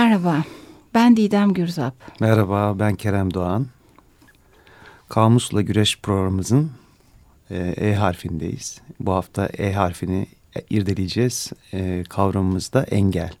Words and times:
Merhaba, 0.00 0.44
ben 0.94 1.16
Didem 1.16 1.52
Gürzap. 1.52 1.94
Merhaba, 2.20 2.78
ben 2.78 2.94
Kerem 2.94 3.34
Doğan. 3.34 3.66
Kamusla 5.08 5.60
Güreş 5.62 6.00
programımızın 6.00 6.70
e, 7.50 7.56
E 7.56 7.94
harfindeyiz. 7.94 8.80
Bu 9.00 9.12
hafta 9.12 9.46
E 9.46 9.72
harfini 9.72 10.26
irdeleyeceğiz. 10.70 11.50
E, 11.72 12.04
kavramımız 12.08 12.72
da 12.72 12.82
engel. 12.82 13.32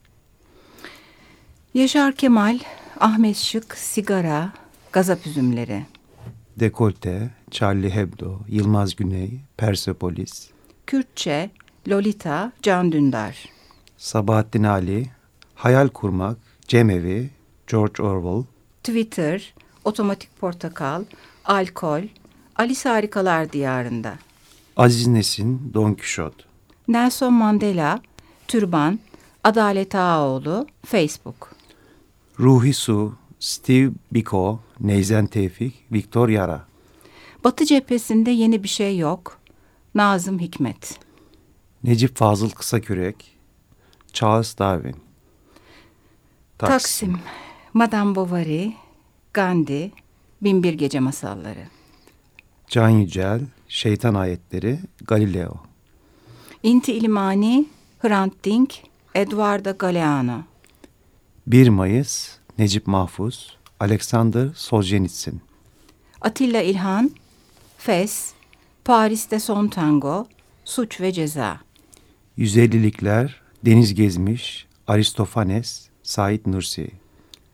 Yaşar 1.74 2.12
Kemal, 2.14 2.58
Ahmet 3.00 3.36
Şık, 3.36 3.76
sigara, 3.76 4.52
gazap 4.92 5.26
üzümleri. 5.26 5.86
Dekolte, 6.56 7.30
Charlie 7.50 7.90
Hebdo, 7.90 8.38
Yılmaz 8.48 8.96
Güney, 8.96 9.40
Persepolis. 9.56 10.50
Kürtçe, 10.86 11.50
Lolita, 11.88 12.52
Can 12.62 12.92
Dündar. 12.92 13.44
Sabahattin 13.96 14.64
Ali, 14.64 15.06
Hayal 15.54 15.88
Kurmak, 15.88 16.49
Cemevi, 16.70 17.30
George 17.66 18.02
Orwell. 18.02 18.44
Twitter, 18.84 19.54
Otomatik 19.84 20.40
Portakal, 20.40 21.04
Alkol, 21.44 22.02
Alice 22.56 22.88
Harikalar 22.88 23.52
Diyarında. 23.52 24.18
Aziz 24.76 25.06
Nesin, 25.06 25.70
Don 25.74 25.94
Quixote. 25.94 26.44
Nelson 26.88 27.32
Mandela, 27.32 28.00
Türban, 28.48 28.98
Adalet 29.44 29.94
Ağaoğlu, 29.94 30.66
Facebook. 30.86 31.54
Ruhi 32.40 32.74
Su, 32.74 33.14
Steve 33.40 33.90
Biko, 34.12 34.60
Neyzen 34.80 35.26
Tevfik, 35.26 35.74
Viktor 35.92 36.28
Yara. 36.28 36.64
Batı 37.44 37.64
cephesinde 37.64 38.30
yeni 38.30 38.62
bir 38.62 38.68
şey 38.68 38.98
yok. 38.98 39.38
Nazım 39.94 40.38
Hikmet. 40.38 40.98
Necip 41.84 42.16
Fazıl 42.16 42.50
Kısakürek, 42.50 43.38
Charles 44.12 44.58
Darwin. 44.58 45.09
Taksim, 46.60 47.12
Taksim 47.12 47.26
Madame 47.74 48.14
Bovary, 48.14 48.72
Gandhi, 49.34 49.92
Binbir 50.42 50.72
Gece 50.72 51.00
Masalları. 51.00 51.66
Can 52.68 52.88
Yücel, 52.88 53.40
Şeytan 53.68 54.14
Ayetleri, 54.14 54.78
Galileo. 55.04 55.54
Inti 56.62 56.92
İlimani, 56.92 57.66
Hrant 57.98 58.44
Dink, 58.44 58.74
Eduardo 59.14 59.78
Galeano. 59.78 60.42
1 61.46 61.68
Mayıs, 61.68 62.28
Necip 62.58 62.86
Mahfuz, 62.86 63.56
Alexander 63.80 64.48
Solzhenitsyn. 64.54 65.40
Atilla 66.20 66.62
İlhan, 66.62 67.10
Fes, 67.78 68.32
Paris'te 68.84 69.40
Son 69.40 69.68
Tango, 69.68 70.26
Suç 70.64 71.00
ve 71.00 71.12
Ceza. 71.12 71.60
150'likler, 72.38 73.30
Deniz 73.64 73.94
Gezmiş, 73.94 74.66
Aristofanes, 74.86 75.89
Said 76.10 76.40
Nursi. 76.46 76.90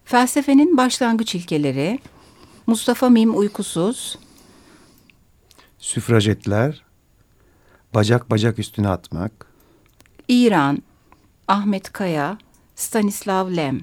Felsefenin 0.04 0.76
başlangıç 0.76 1.34
ilkeleri, 1.34 1.98
Mustafa 2.66 3.08
Mim 3.08 3.38
Uykusuz. 3.38 4.18
Süfrajetler, 5.78 6.84
Bacak 7.94 8.30
bacak 8.30 8.58
üstüne 8.58 8.88
atmak. 8.88 9.46
İran, 10.28 10.82
Ahmet 11.48 11.92
Kaya, 11.92 12.38
Stanislav 12.74 13.56
Lem. 13.56 13.80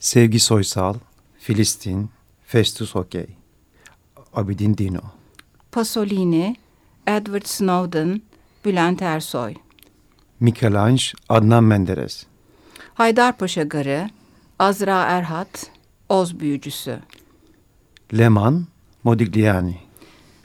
Sevgi 0.00 0.40
Soysal, 0.40 0.94
Filistin, 1.38 2.10
Festus 2.46 2.96
Okey, 2.96 3.26
Abidin 4.32 4.78
Dino. 4.78 5.02
Pasolini, 5.72 6.56
Edward 7.06 7.46
Snowden, 7.46 8.22
Bülent 8.64 9.02
Ersoy. 9.02 9.54
Michelangelo, 10.40 11.18
Adnan 11.28 11.64
Menderes. 11.64 12.26
Haydarpaşa 12.94 13.62
Garı, 13.62 14.10
Azra 14.58 15.02
Erhat, 15.02 15.70
Oz 16.08 16.40
Büyücüsü. 16.40 16.98
Leman, 18.18 18.66
Modigliani. 19.04 19.80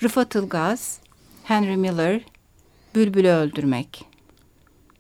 Rıfat 0.04 0.36
Ilgaz, 0.36 1.00
Henry 1.44 1.78
Miller, 1.78 2.22
Bülbül'ü 2.96 3.30
Öldürmek. 3.30 4.06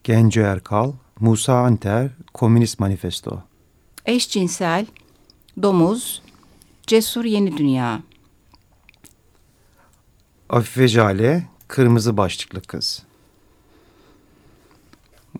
Genco 0.03 0.41
Erkal, 0.41 0.93
Musa 1.19 1.53
Anter, 1.53 2.11
Komünist 2.33 2.79
Manifesto. 2.79 3.43
Eşcinsel, 4.05 4.85
Domuz, 5.61 6.21
Cesur 6.87 7.25
Yeni 7.25 7.57
Dünya. 7.57 8.01
Afife 10.49 10.87
Jale, 10.87 11.47
Kırmızı 11.67 12.17
Başlıklı 12.17 12.61
Kız. 12.61 13.03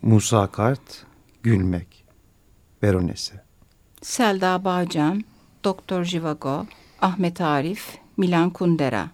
Musa 0.01 0.47
Kart, 0.47 1.05
Gülmek. 1.44 1.98
Veronese. 2.84 3.34
Selda 4.01 4.63
Bağcan, 4.63 5.23
Doktor 5.63 6.03
Jivago, 6.03 6.66
Ahmet 7.01 7.41
Arif, 7.41 7.97
Milan 8.17 8.50
Kundera. 8.50 9.09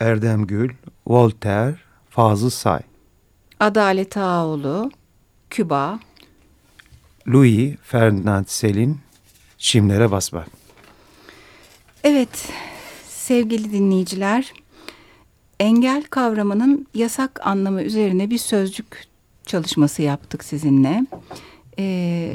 Erdem 0.00 0.46
Gül, 0.46 0.70
Voltaire, 1.06 1.76
Fazıl 2.10 2.50
Say. 2.50 2.80
Adalet 3.60 4.16
Ağoğlu, 4.16 4.90
Küba. 5.50 6.00
Louis 7.28 7.76
Ferdinand 7.82 8.44
Selin, 8.46 9.00
Şimlere 9.58 10.10
Basmak. 10.10 10.48
Evet, 12.04 12.48
sevgili 13.08 13.72
dinleyiciler, 13.72 14.52
engel 15.60 16.02
kavramının 16.02 16.86
yasak 16.94 17.46
anlamı 17.46 17.82
üzerine 17.82 18.30
bir 18.30 18.38
sözcük 18.38 19.04
çalışması 19.46 20.02
yaptık 20.02 20.44
sizinle. 20.44 21.06
Ee, 21.78 22.32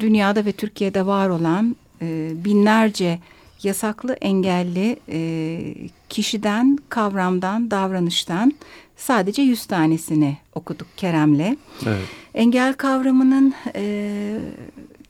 dünyada 0.00 0.44
ve 0.44 0.52
Türkiye'de 0.52 1.06
var 1.06 1.28
olan 1.28 1.76
e, 2.02 2.30
binlerce 2.44 3.18
yasaklı 3.62 4.12
engelli 4.12 4.96
e, 5.08 5.60
kişiden, 6.08 6.78
kavramdan, 6.88 7.70
davranıştan 7.70 8.52
sadece 8.96 9.42
yüz 9.42 9.66
tanesini 9.66 10.36
okuduk 10.54 10.86
Kerem'le. 10.96 11.56
Evet. 11.86 12.04
Engel 12.34 12.74
kavramının 12.74 13.54
e, 13.74 14.38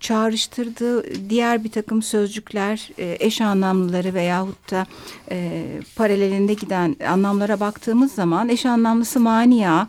çağrıştırdığı 0.01 1.31
diğer 1.31 1.65
bir 1.65 1.71
takım 1.71 2.03
sözcükler, 2.03 2.91
e, 2.99 3.17
eş 3.21 3.41
anlamlıları 3.41 4.15
veyahut 4.15 4.71
da 4.71 4.87
e, 5.31 5.63
paralelinde 5.97 6.55
giden 6.55 6.97
anlamlara 7.09 7.61
baktığımız 7.61 8.13
zaman 8.13 8.49
eş 8.49 8.67
anlamlısı 8.67 9.21
mania, 9.21 9.87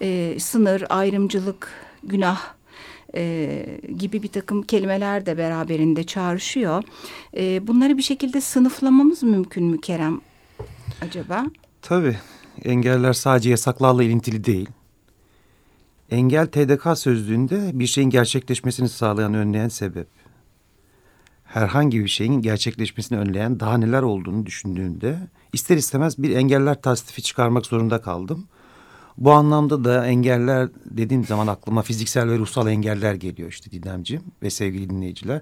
e, 0.00 0.36
sınır, 0.38 0.84
ayrımcılık, 0.88 1.68
günah 2.04 2.40
e, 3.14 3.64
gibi 3.98 4.22
bir 4.22 4.28
takım 4.28 4.62
kelimeler 4.62 5.26
de 5.26 5.38
beraberinde 5.38 6.04
çağrışıyor. 6.04 6.84
E, 7.36 7.66
bunları 7.66 7.98
bir 7.98 8.02
şekilde 8.02 8.40
sınıflamamız 8.40 9.22
mümkün 9.22 9.64
mü 9.64 9.80
Kerem 9.80 10.20
acaba? 11.02 11.46
Tabii. 11.82 12.16
Engeller 12.64 13.12
sadece 13.12 13.50
yasaklarla 13.50 14.02
ilintili 14.02 14.44
değil. 14.44 14.68
Engel 16.10 16.46
TDK 16.46 16.98
sözlüğünde 16.98 17.70
bir 17.74 17.86
şeyin 17.86 18.10
gerçekleşmesini 18.10 18.88
sağlayan, 18.88 19.34
önleyen 19.34 19.68
sebep. 19.68 20.06
Herhangi 21.44 22.00
bir 22.00 22.08
şeyin 22.08 22.42
gerçekleşmesini 22.42 23.18
önleyen 23.18 23.60
daha 23.60 23.78
neler 23.78 24.02
olduğunu 24.02 24.46
düşündüğünde 24.46 25.18
ister 25.52 25.76
istemez 25.76 26.22
bir 26.22 26.36
engeller 26.36 26.82
tasnifi 26.82 27.22
çıkarmak 27.22 27.66
zorunda 27.66 28.00
kaldım. 28.00 28.46
Bu 29.18 29.32
anlamda 29.32 29.84
da 29.84 30.06
engeller 30.06 30.68
dediğim 30.84 31.24
zaman 31.24 31.46
aklıma 31.46 31.82
fiziksel 31.82 32.28
ve 32.28 32.38
ruhsal 32.38 32.68
engeller 32.68 33.14
geliyor 33.14 33.50
işte 33.50 33.70
Didemciğim 33.70 34.22
ve 34.42 34.50
sevgili 34.50 34.90
dinleyiciler. 34.90 35.40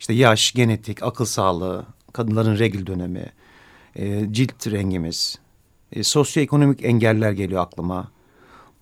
İşte 0.00 0.12
yaş, 0.12 0.52
genetik, 0.52 1.02
akıl 1.02 1.24
sağlığı, 1.24 1.86
kadınların 2.12 2.58
regl 2.58 2.86
dönemi, 2.86 3.32
e, 3.96 4.32
cilt 4.32 4.66
rengimiz, 4.66 5.38
e, 5.92 6.02
sosyoekonomik 6.02 6.84
engeller 6.84 7.32
geliyor 7.32 7.62
aklıma. 7.62 8.10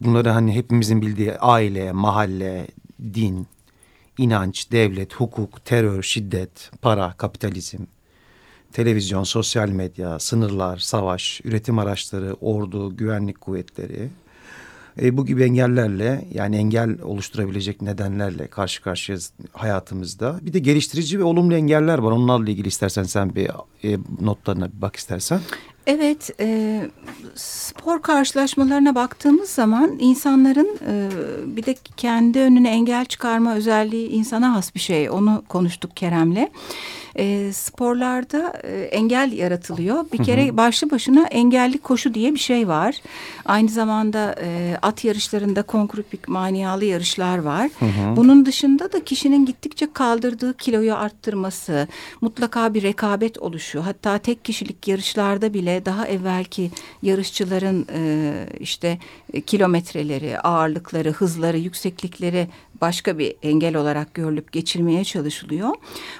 Bunları 0.00 0.30
hani 0.30 0.54
hepimizin 0.54 1.02
bildiği 1.02 1.38
aile, 1.38 1.92
mahalle, 1.92 2.66
din, 3.14 3.46
inanç, 4.18 4.72
devlet, 4.72 5.14
hukuk, 5.14 5.64
terör, 5.64 6.02
şiddet, 6.02 6.70
para, 6.82 7.12
kapitalizm, 7.12 7.82
televizyon, 8.72 9.24
sosyal 9.24 9.68
medya, 9.68 10.18
sınırlar, 10.18 10.78
savaş, 10.78 11.40
üretim 11.44 11.78
araçları, 11.78 12.34
ordu, 12.40 12.96
güvenlik 12.96 13.40
kuvvetleri. 13.40 14.08
E, 15.02 15.16
bu 15.16 15.26
gibi 15.26 15.42
engellerle 15.42 16.24
yani 16.34 16.56
engel 16.56 17.00
oluşturabilecek 17.02 17.82
nedenlerle 17.82 18.46
karşı 18.46 18.82
karşıyayız 18.82 19.32
hayatımızda. 19.52 20.38
Bir 20.42 20.52
de 20.52 20.58
geliştirici 20.58 21.18
ve 21.18 21.24
olumlu 21.24 21.54
engeller 21.54 21.98
var. 21.98 22.12
Onlarla 22.12 22.50
ilgili 22.50 22.68
istersen 22.68 23.02
sen 23.02 23.34
bir 23.34 23.50
e, 23.84 23.98
notlarına 24.20 24.72
bir 24.72 24.82
bak 24.82 24.96
istersen. 24.96 25.40
Evet, 25.86 26.30
e, 26.40 26.80
spor 27.34 28.02
karşılaşmalarına 28.02 28.94
baktığımız 28.94 29.50
zaman 29.50 29.96
insanların 29.98 30.78
e, 30.86 31.08
bir 31.56 31.66
de 31.66 31.74
kendi 31.96 32.38
önüne 32.38 32.70
engel 32.70 33.04
çıkarma 33.04 33.54
özelliği 33.54 34.08
insana 34.08 34.54
has 34.54 34.74
bir 34.74 34.80
şey. 34.80 35.10
Onu 35.10 35.42
konuştuk 35.48 35.96
Kerem'le. 35.96 36.48
E, 37.18 37.52
sporlarda 37.52 38.60
e, 38.64 38.80
engel 38.82 39.32
yaratılıyor. 39.32 40.04
Bir 40.12 40.24
kere 40.24 40.56
başlı 40.56 40.90
başına 40.90 41.26
engelli 41.26 41.78
koşu 41.78 42.14
diye 42.14 42.34
bir 42.34 42.38
şey 42.38 42.68
var. 42.68 42.94
Aynı 43.44 43.68
zamanda 43.68 44.34
e, 44.42 44.78
at 44.82 45.04
yarışlarında 45.04 45.62
konkrupik 45.62 46.28
maniyalı 46.28 46.84
yarışlar 46.84 47.38
var. 47.38 47.70
Bunun 48.16 48.46
dışında 48.46 48.92
da 48.92 49.04
kişinin 49.04 49.46
gittikçe 49.46 49.92
kaldırdığı 49.92 50.56
kiloyu 50.56 50.94
arttırması, 50.94 51.88
mutlaka 52.20 52.74
bir 52.74 52.82
rekabet 52.82 53.38
oluşu. 53.38 53.86
Hatta 53.86 54.18
tek 54.18 54.44
kişilik 54.44 54.88
yarışlarda 54.88 55.54
bile 55.54 55.84
daha 55.84 56.08
evvelki 56.08 56.70
yarışçıların 57.02 57.86
e, 57.94 58.32
işte 58.60 58.98
kilometreleri, 59.46 60.40
ağırlıkları, 60.40 61.12
hızları, 61.12 61.58
yükseklikleri 61.58 62.48
başka 62.80 63.18
bir 63.18 63.34
engel 63.42 63.76
olarak 63.76 64.14
görülüp 64.14 64.52
geçirmeye 64.52 65.04
çalışılıyor. 65.04 65.70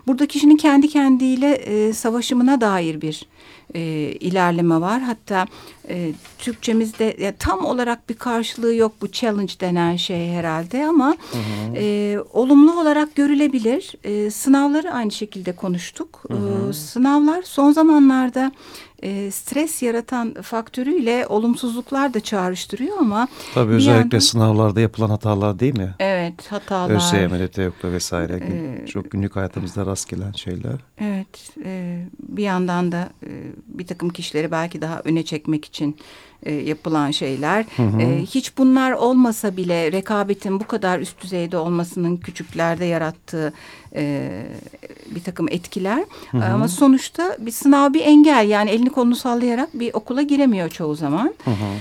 Burada 0.07 0.27
kişinin 0.27 0.57
kendi 0.57 0.89
kendiyle 0.89 1.53
e, 1.53 1.93
savaşımına 1.93 2.61
dair 2.61 3.01
bir 3.01 3.27
e, 3.75 3.81
ilerleme 4.21 4.81
var. 4.81 5.03
Hatta 5.03 5.47
e, 5.89 6.13
Türkçemizde 6.39 7.17
ya, 7.21 7.35
tam 7.37 7.65
olarak 7.65 8.09
bir 8.09 8.15
karşılığı 8.15 8.75
yok 8.75 8.93
bu 9.01 9.09
challenge 9.09 9.53
denen 9.61 9.97
şey 9.97 10.29
herhalde 10.29 10.87
ama 10.87 11.09
hı 11.09 11.39
hı. 11.39 11.77
E, 11.77 12.19
olumlu 12.33 12.81
olarak 12.81 13.15
görülebilir. 13.15 13.93
E, 14.05 14.31
sınavları 14.31 14.93
aynı 14.93 15.11
şekilde 15.11 15.53
konuştuk. 15.53 16.23
Hı 16.29 16.35
hı. 16.35 16.71
E, 16.71 16.73
sınavlar 16.73 17.43
son 17.43 17.73
zamanlarda 17.73 18.53
e, 19.03 19.31
stres 19.31 19.83
yaratan 19.83 20.35
faktörüyle 20.43 21.27
olumsuzluklar 21.29 22.15
da 22.15 22.21
çağrıştırıyor 22.21 22.99
ama 22.99 23.29
tabii 23.55 23.73
özellikle 23.73 24.01
yandan, 24.01 24.19
sınavlarda 24.19 24.81
yapılan 24.81 25.11
hatalar 25.11 25.59
değil 25.59 25.79
mi? 25.79 25.95
Evet, 26.38 26.52
hatalar. 26.52 26.94
ÖSYM'de, 26.94 27.49
TEOK'ta 27.49 27.93
vesaire 27.93 28.32
e, 28.35 28.87
çok 28.87 29.11
günlük 29.11 29.37
hayatımızda 29.37 29.87
rast 29.87 30.08
gelen 30.08 30.32
şeyler. 30.32 30.75
Evet, 30.99 31.50
e, 31.64 32.05
bir 32.29 32.43
yandan 32.43 32.93
da 32.93 33.08
e, 33.23 33.31
bir 33.67 33.87
takım 33.87 34.11
kişileri 34.11 34.50
belki 34.50 34.81
daha 34.81 35.00
öne 35.05 35.23
çekmek 35.23 35.64
için 35.64 35.96
e, 36.43 36.52
yapılan 36.52 37.11
şeyler. 37.11 37.64
Hı 37.76 37.82
hı. 37.82 38.02
E, 38.02 38.23
hiç 38.23 38.58
bunlar 38.58 38.93
olmasa 38.93 39.56
bile 39.56 39.93
rekabetin 39.93 40.61
bu 40.61 40.67
kadar 40.67 40.99
üst 40.99 41.23
düzeyde 41.23 41.56
olmasının 41.56 42.17
küçüklerde 42.17 42.85
yarattığı 42.85 43.52
e, 43.94 44.31
bir 45.11 45.23
takım 45.23 45.49
etkiler. 45.49 46.05
Hı 46.31 46.38
hı. 46.38 46.44
Ama 46.44 46.69
sonuçta 46.69 47.37
bir 47.38 47.50
sınav 47.50 47.93
bir 47.93 48.00
engel 48.00 48.49
yani 48.49 48.70
elini 48.70 48.90
kolunu 48.90 49.17
sallayarak 49.17 49.69
bir 49.75 49.94
okula 49.94 50.23
giremiyor 50.23 50.69
çoğu 50.69 50.94
zaman. 50.94 51.35
Hı 51.44 51.50
hı. 51.50 51.76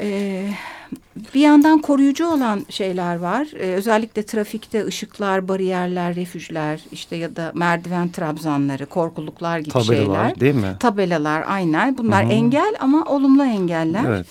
E, 0.00 0.48
bir 1.34 1.40
yandan 1.40 1.80
koruyucu 1.80 2.26
olan 2.26 2.66
şeyler 2.68 3.16
var. 3.16 3.48
Ee, 3.54 3.74
özellikle 3.74 4.22
trafikte 4.22 4.86
ışıklar, 4.86 5.48
bariyerler, 5.48 6.16
refüjler 6.16 6.80
işte 6.92 7.16
ya 7.16 7.36
da 7.36 7.52
merdiven 7.54 8.08
trabzanları, 8.08 8.86
korkuluklar 8.86 9.58
gibi 9.58 9.70
Tabelalar, 9.70 9.96
şeyler. 9.96 10.06
Tabelalar 10.06 10.40
değil 10.40 10.54
mi? 10.54 10.76
Tabelalar 10.80 11.44
aynen. 11.46 11.98
Bunlar 11.98 12.24
Hı 12.24 12.28
-hı. 12.28 12.32
engel 12.32 12.74
ama 12.80 13.04
olumlu 13.04 13.44
engeller. 13.44 14.04
Evet. 14.04 14.26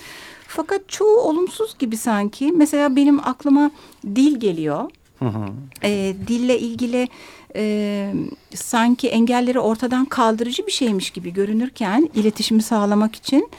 Fakat 0.48 0.90
çoğu 0.90 1.18
olumsuz 1.18 1.78
gibi 1.80 1.98
sanki. 1.98 2.52
Mesela 2.52 2.96
benim 2.96 3.20
aklıma 3.20 3.72
dil 4.16 4.40
geliyor. 4.40 4.90
Hı 5.20 5.26
hı. 5.26 5.46
E, 5.84 6.14
dille 6.28 6.60
ilgili 6.60 7.08
e, 7.56 8.14
sanki 8.56 9.08
engelleri 9.08 9.60
ortadan 9.60 10.06
kaldırıcı 10.06 10.68
bir 10.68 10.72
şeymiş 10.72 11.10
gibi 11.10 11.34
görünürken 11.34 12.10
iletişimi 12.16 12.62
sağlamak 12.62 13.16
için 13.16 13.50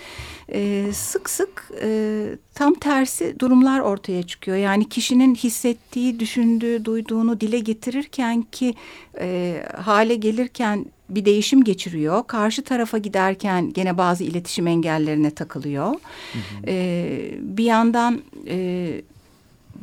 e, 0.55 0.93
sık 0.93 1.31
sık 1.31 1.71
e, 1.83 2.25
tam 2.55 2.75
tersi 2.75 3.35
durumlar 3.39 3.81
ortaya 3.81 4.23
çıkıyor. 4.23 4.57
Yani 4.57 4.89
kişinin 4.89 5.35
hissettiği, 5.35 6.21
düşündüğü, 6.21 6.85
duyduğunu 6.85 7.41
dile 7.41 7.59
getirirken 7.59 8.43
ki 8.43 8.75
e, 9.21 9.57
hale 9.77 10.15
gelirken 10.15 10.87
bir 11.11 11.25
değişim 11.25 11.65
geçiriyor. 11.65 12.27
Karşı 12.27 12.65
tarafa 12.65 12.99
giderken 12.99 13.73
gene 13.73 13.99
bazı 13.99 14.25
iletişim 14.25 14.67
engellerine 14.67 15.31
takılıyor. 15.31 15.87
Hı 15.87 16.39
hı. 16.39 16.67
E, 16.67 17.35
bir 17.41 17.65
yandan 17.65 18.23
e, 18.49 18.89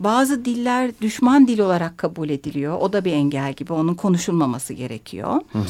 bazı 0.03 0.45
diller 0.45 0.91
düşman 1.01 1.47
dil 1.47 1.59
olarak 1.59 1.97
kabul 1.97 2.29
ediliyor. 2.29 2.77
O 2.81 2.93
da 2.93 3.05
bir 3.05 3.13
engel 3.13 3.53
gibi. 3.53 3.73
Onun 3.73 3.95
konuşulmaması 3.95 4.73
gerekiyor. 4.73 5.33
Hı 5.51 5.59
hı. 5.59 5.63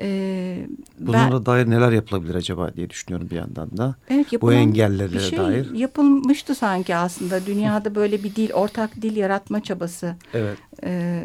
Ee, 0.00 0.66
Bunlara 0.98 1.32
ben, 1.32 1.46
dair 1.46 1.70
neler 1.70 1.92
yapılabilir 1.92 2.34
acaba 2.34 2.74
diye 2.74 2.90
düşünüyorum 2.90 3.30
bir 3.30 3.36
yandan 3.36 3.76
da. 3.76 3.94
Evet, 4.08 4.26
Bu 4.42 4.52
engellere 4.52 5.12
bir 5.12 5.20
şey 5.20 5.38
dair. 5.38 5.74
Yapılmıştı 5.74 6.54
sanki 6.54 6.96
aslında. 6.96 7.46
Dünyada 7.46 7.94
böyle 7.94 8.24
bir 8.24 8.34
dil, 8.34 8.52
ortak 8.52 9.02
dil 9.02 9.16
yaratma 9.16 9.62
çabası. 9.62 10.16
Evet. 10.34 10.58
Ee, 10.84 11.22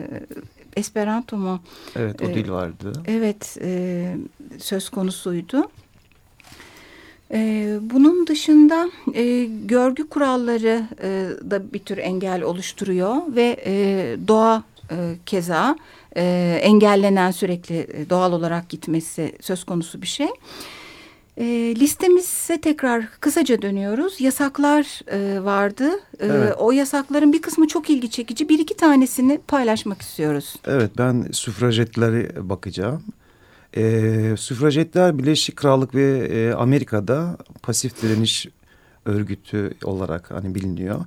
Esperanto 0.76 1.38
mu? 1.38 1.60
Evet 1.96 2.22
o 2.22 2.26
ee, 2.26 2.34
dil 2.34 2.50
vardı. 2.50 2.94
Evet 3.06 3.58
e, 3.62 4.18
söz 4.60 4.90
konusuydu. 4.90 5.70
Ee, 7.32 7.78
bunun 7.82 8.28
dışında 8.28 8.90
e, 9.14 9.46
görgü 9.46 10.10
kuralları 10.10 10.84
e, 11.02 11.30
da 11.52 11.74
bir 11.74 11.80
tür 11.80 11.98
engel 11.98 12.42
oluşturuyor 12.42 13.16
ve 13.28 13.58
e, 13.66 14.16
doğa 14.28 14.64
e, 14.92 14.96
keza 15.26 15.76
e, 16.16 16.60
engellenen 16.64 17.32
sürekli 17.32 17.78
e, 17.78 18.10
doğal 18.10 18.34
olarak 18.34 18.70
gitmesi 18.70 19.36
söz 19.42 19.64
konusu 19.64 20.02
bir 20.02 20.08
şey. 20.08 20.28
E, 21.38 21.46
listemize 21.76 22.62
tekrar 22.62 23.08
kısaca 23.20 23.62
dönüyoruz. 23.62 24.22
Yasaklar 24.22 25.02
e, 25.12 25.44
vardı. 25.44 25.90
E, 26.20 26.26
evet. 26.26 26.54
O 26.58 26.72
yasakların 26.72 27.34
bir 27.34 27.42
kısmı 27.42 27.68
çok 27.68 27.90
ilgi 27.90 28.10
çekici. 28.10 28.50
Bir 28.50 28.60
iki 28.60 28.78
tanesini 28.78 29.40
paylaşmak 29.48 30.02
istiyoruz. 30.02 30.56
Evet 30.68 30.92
ben 30.98 31.26
süfrajetleri 31.32 32.50
bakacağım. 32.50 33.04
E, 33.78 34.38
süfrajetler 34.38 35.18
Birleşik 35.18 35.56
Krallık 35.56 35.96
ve 35.96 36.28
e, 36.32 36.54
Amerika'da 36.54 37.38
pasif 37.62 38.02
direniş 38.02 38.48
örgütü 39.06 39.74
olarak 39.84 40.32
hani 40.32 40.56
biliniyor. 40.56 41.06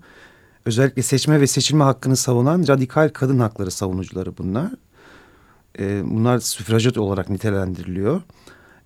Özellikle 0.64 1.02
seçme 1.02 1.40
ve 1.40 1.46
seçilme 1.46 1.84
hakkını 1.84 2.16
savunan 2.16 2.64
radikal 2.68 3.08
kadın 3.08 3.38
hakları 3.38 3.70
savunucuları 3.70 4.38
bunlar. 4.38 4.70
E, 5.78 6.02
bunlar 6.04 6.38
süfrajet 6.38 6.98
olarak 6.98 7.30
nitelendiriliyor. 7.30 8.20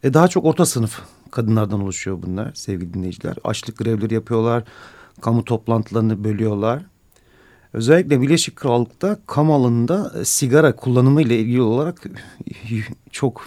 E, 0.02 0.14
daha 0.14 0.28
çok 0.28 0.44
orta 0.44 0.66
sınıf 0.66 1.00
kadınlardan 1.30 1.80
oluşuyor 1.80 2.18
bunlar 2.22 2.50
sevgili 2.54 2.94
dinleyiciler. 2.94 3.36
Açlık 3.44 3.78
grevleri 3.78 4.14
yapıyorlar, 4.14 4.64
kamu 5.20 5.44
toplantılarını 5.44 6.24
bölüyorlar. 6.24 6.82
Özellikle 7.74 8.22
Birleşik 8.22 8.56
Krallık'ta 8.56 9.18
kamu 9.26 9.54
alanında 9.54 10.12
e, 10.20 10.24
sigara 10.24 10.76
kullanımı 10.76 11.22
ile 11.22 11.38
ilgili 11.38 11.62
olarak 11.62 12.02
çok 13.10 13.46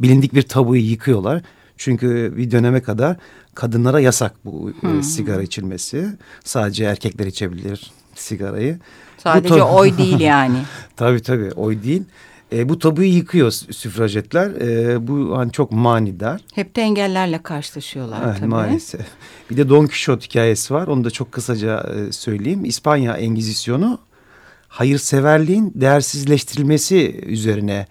bilindik 0.00 0.34
bir 0.34 0.42
tabuyu 0.42 0.82
yıkıyorlar. 0.82 1.42
Çünkü 1.76 2.34
bir 2.36 2.50
döneme 2.50 2.82
kadar 2.82 3.16
kadınlara 3.54 4.00
yasak 4.00 4.34
bu 4.44 4.70
e, 4.70 4.72
hmm. 4.82 5.02
sigara 5.02 5.42
içilmesi. 5.42 6.06
Sadece 6.44 6.84
erkekler 6.84 7.26
içebilir 7.26 7.92
sigarayı. 8.14 8.78
Sadece 9.18 9.62
oy 9.62 9.98
değil 9.98 10.20
yani. 10.20 10.58
tabii 10.96 11.22
tabii 11.22 11.52
oy 11.52 11.82
değil. 11.82 12.02
E, 12.52 12.68
bu 12.68 12.78
tabuyu 12.78 13.08
yıkıyor 13.08 13.50
süfrajetler. 13.50 14.50
E, 14.50 15.06
bu 15.08 15.38
hani 15.38 15.52
çok 15.52 15.72
manidar. 15.72 16.40
Hep 16.54 16.76
de 16.76 16.82
engellerle 16.82 17.42
karşılaşıyorlar 17.42 18.22
evet, 18.26 18.36
tabii. 18.38 18.48
Maalesef. 18.48 19.06
Bir 19.50 19.56
de 19.56 19.68
Don 19.68 19.86
Quixote 19.86 20.26
hikayesi 20.26 20.74
var. 20.74 20.86
Onu 20.86 21.04
da 21.04 21.10
çok 21.10 21.32
kısaca 21.32 21.80
e, 21.80 22.12
söyleyeyim. 22.12 22.64
İspanya 22.64 23.16
Engizisyonu 23.16 23.98
hayırseverliğin 24.68 25.72
değersizleştirilmesi 25.74 27.20
üzerine 27.26 27.86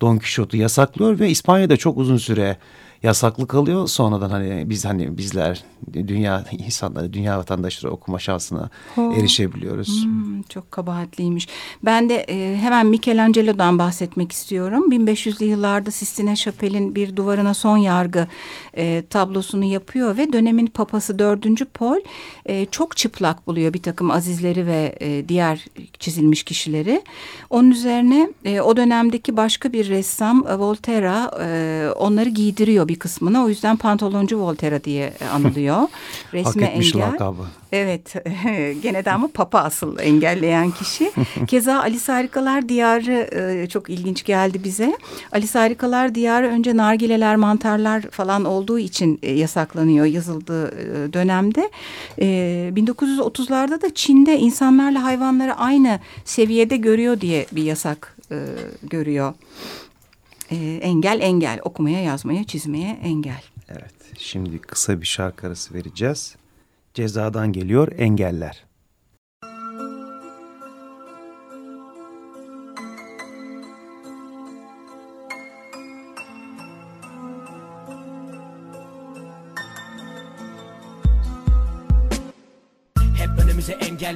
Don 0.00 0.18
Quixote'u 0.18 0.60
yasaklıyor 0.60 1.18
ve 1.18 1.28
İspanya'da 1.28 1.76
çok 1.76 1.98
uzun 1.98 2.16
süre 2.16 2.56
yasaklı 3.02 3.46
kalıyor. 3.46 3.88
Sonradan 3.88 4.30
hani 4.30 4.70
biz 4.70 4.84
hani 4.84 5.18
bizler 5.18 5.64
dünya 5.92 6.44
insanları, 6.52 7.12
dünya 7.12 7.38
vatandaşları 7.38 7.92
okuma 7.92 8.18
şansına 8.18 8.70
oh. 8.96 9.16
erişebiliyoruz. 9.16 10.04
Hmm, 10.04 10.42
çok 10.42 10.70
kabahatliymiş. 10.70 11.48
Ben 11.84 12.08
de 12.08 12.14
e, 12.28 12.56
hemen 12.56 12.86
Michelangelo'dan 12.86 13.78
bahsetmek 13.78 14.32
istiyorum. 14.32 14.92
1500'lü 14.92 15.44
yıllarda 15.44 15.90
Sistine 15.90 16.36
Chapel'in 16.36 16.94
bir 16.94 17.16
duvarına 17.16 17.54
son 17.54 17.76
yargı 17.76 18.26
e, 18.76 19.04
tablosunu 19.10 19.64
yapıyor 19.64 20.16
ve 20.16 20.32
dönemin 20.32 20.66
papası 20.66 21.18
4. 21.18 21.74
Paul 21.74 22.00
e, 22.46 22.66
çok 22.66 22.96
çıplak 22.96 23.46
buluyor 23.46 23.72
bir 23.72 23.82
takım 23.82 24.10
azizleri 24.10 24.66
ve 24.66 24.96
e, 25.00 25.28
diğer 25.28 25.66
çizilmiş 25.98 26.42
kişileri. 26.42 27.02
Onun 27.50 27.70
üzerine 27.70 28.32
e, 28.44 28.60
o 28.60 28.76
dönemdeki 28.76 29.36
başka 29.36 29.72
bir 29.72 29.88
ressam 29.88 30.46
e, 30.48 30.58
Volterra 30.58 31.30
e, 31.40 31.90
onları 31.96 32.28
giydiriyor 32.28 32.88
bir 32.90 32.98
kısmını. 32.98 33.44
O 33.44 33.48
yüzden 33.48 33.76
pantoloncu 33.76 34.38
Volterra 34.40 34.84
diye 34.84 35.12
anılıyor. 35.32 35.82
Resme 36.32 36.62
Hak 36.66 36.72
etmiş 36.72 36.94
engel. 36.94 37.08
lakabı. 37.12 37.42
Evet. 37.72 38.14
Gene 38.82 39.04
de 39.04 39.12
ama 39.12 39.28
Papa 39.34 39.58
asıl 39.58 39.98
engelleyen 39.98 40.70
kişi. 40.70 41.12
Keza 41.46 41.80
Alice 41.80 42.12
Harikalar 42.12 42.68
Diyarı 42.68 43.28
e, 43.62 43.68
çok 43.68 43.90
ilginç 43.90 44.24
geldi 44.24 44.64
bize. 44.64 44.96
Alice 45.32 45.58
Harikalar 45.58 46.14
Diyarı 46.14 46.46
önce 46.46 46.76
nargileler, 46.76 47.36
mantarlar 47.36 48.02
falan 48.02 48.44
olduğu 48.44 48.78
için 48.78 49.18
e, 49.22 49.32
yasaklanıyor 49.32 50.06
yazıldığı 50.06 50.68
e, 50.68 51.12
dönemde. 51.12 51.70
1930'larda 52.18 53.82
da 53.82 53.94
Çin'de 53.94 54.38
insanlarla 54.38 55.02
hayvanları 55.02 55.54
aynı 55.54 56.00
seviyede 56.24 56.76
görüyor 56.76 57.20
diye 57.20 57.46
bir 57.52 57.62
yasak 57.62 58.16
görüyor. 58.82 59.34
E, 60.50 60.56
engel 60.82 61.20
engel 61.20 61.60
okumaya 61.64 62.02
yazmaya 62.02 62.44
çizmeye 62.44 63.00
engel. 63.02 63.42
Evet 63.68 63.94
şimdi 64.18 64.58
kısa 64.58 65.00
bir 65.00 65.06
şarkı 65.06 65.46
arası 65.46 65.74
vereceğiz. 65.74 66.36
Cezadan 66.94 67.52
geliyor 67.52 67.92
engeller. 67.98 68.69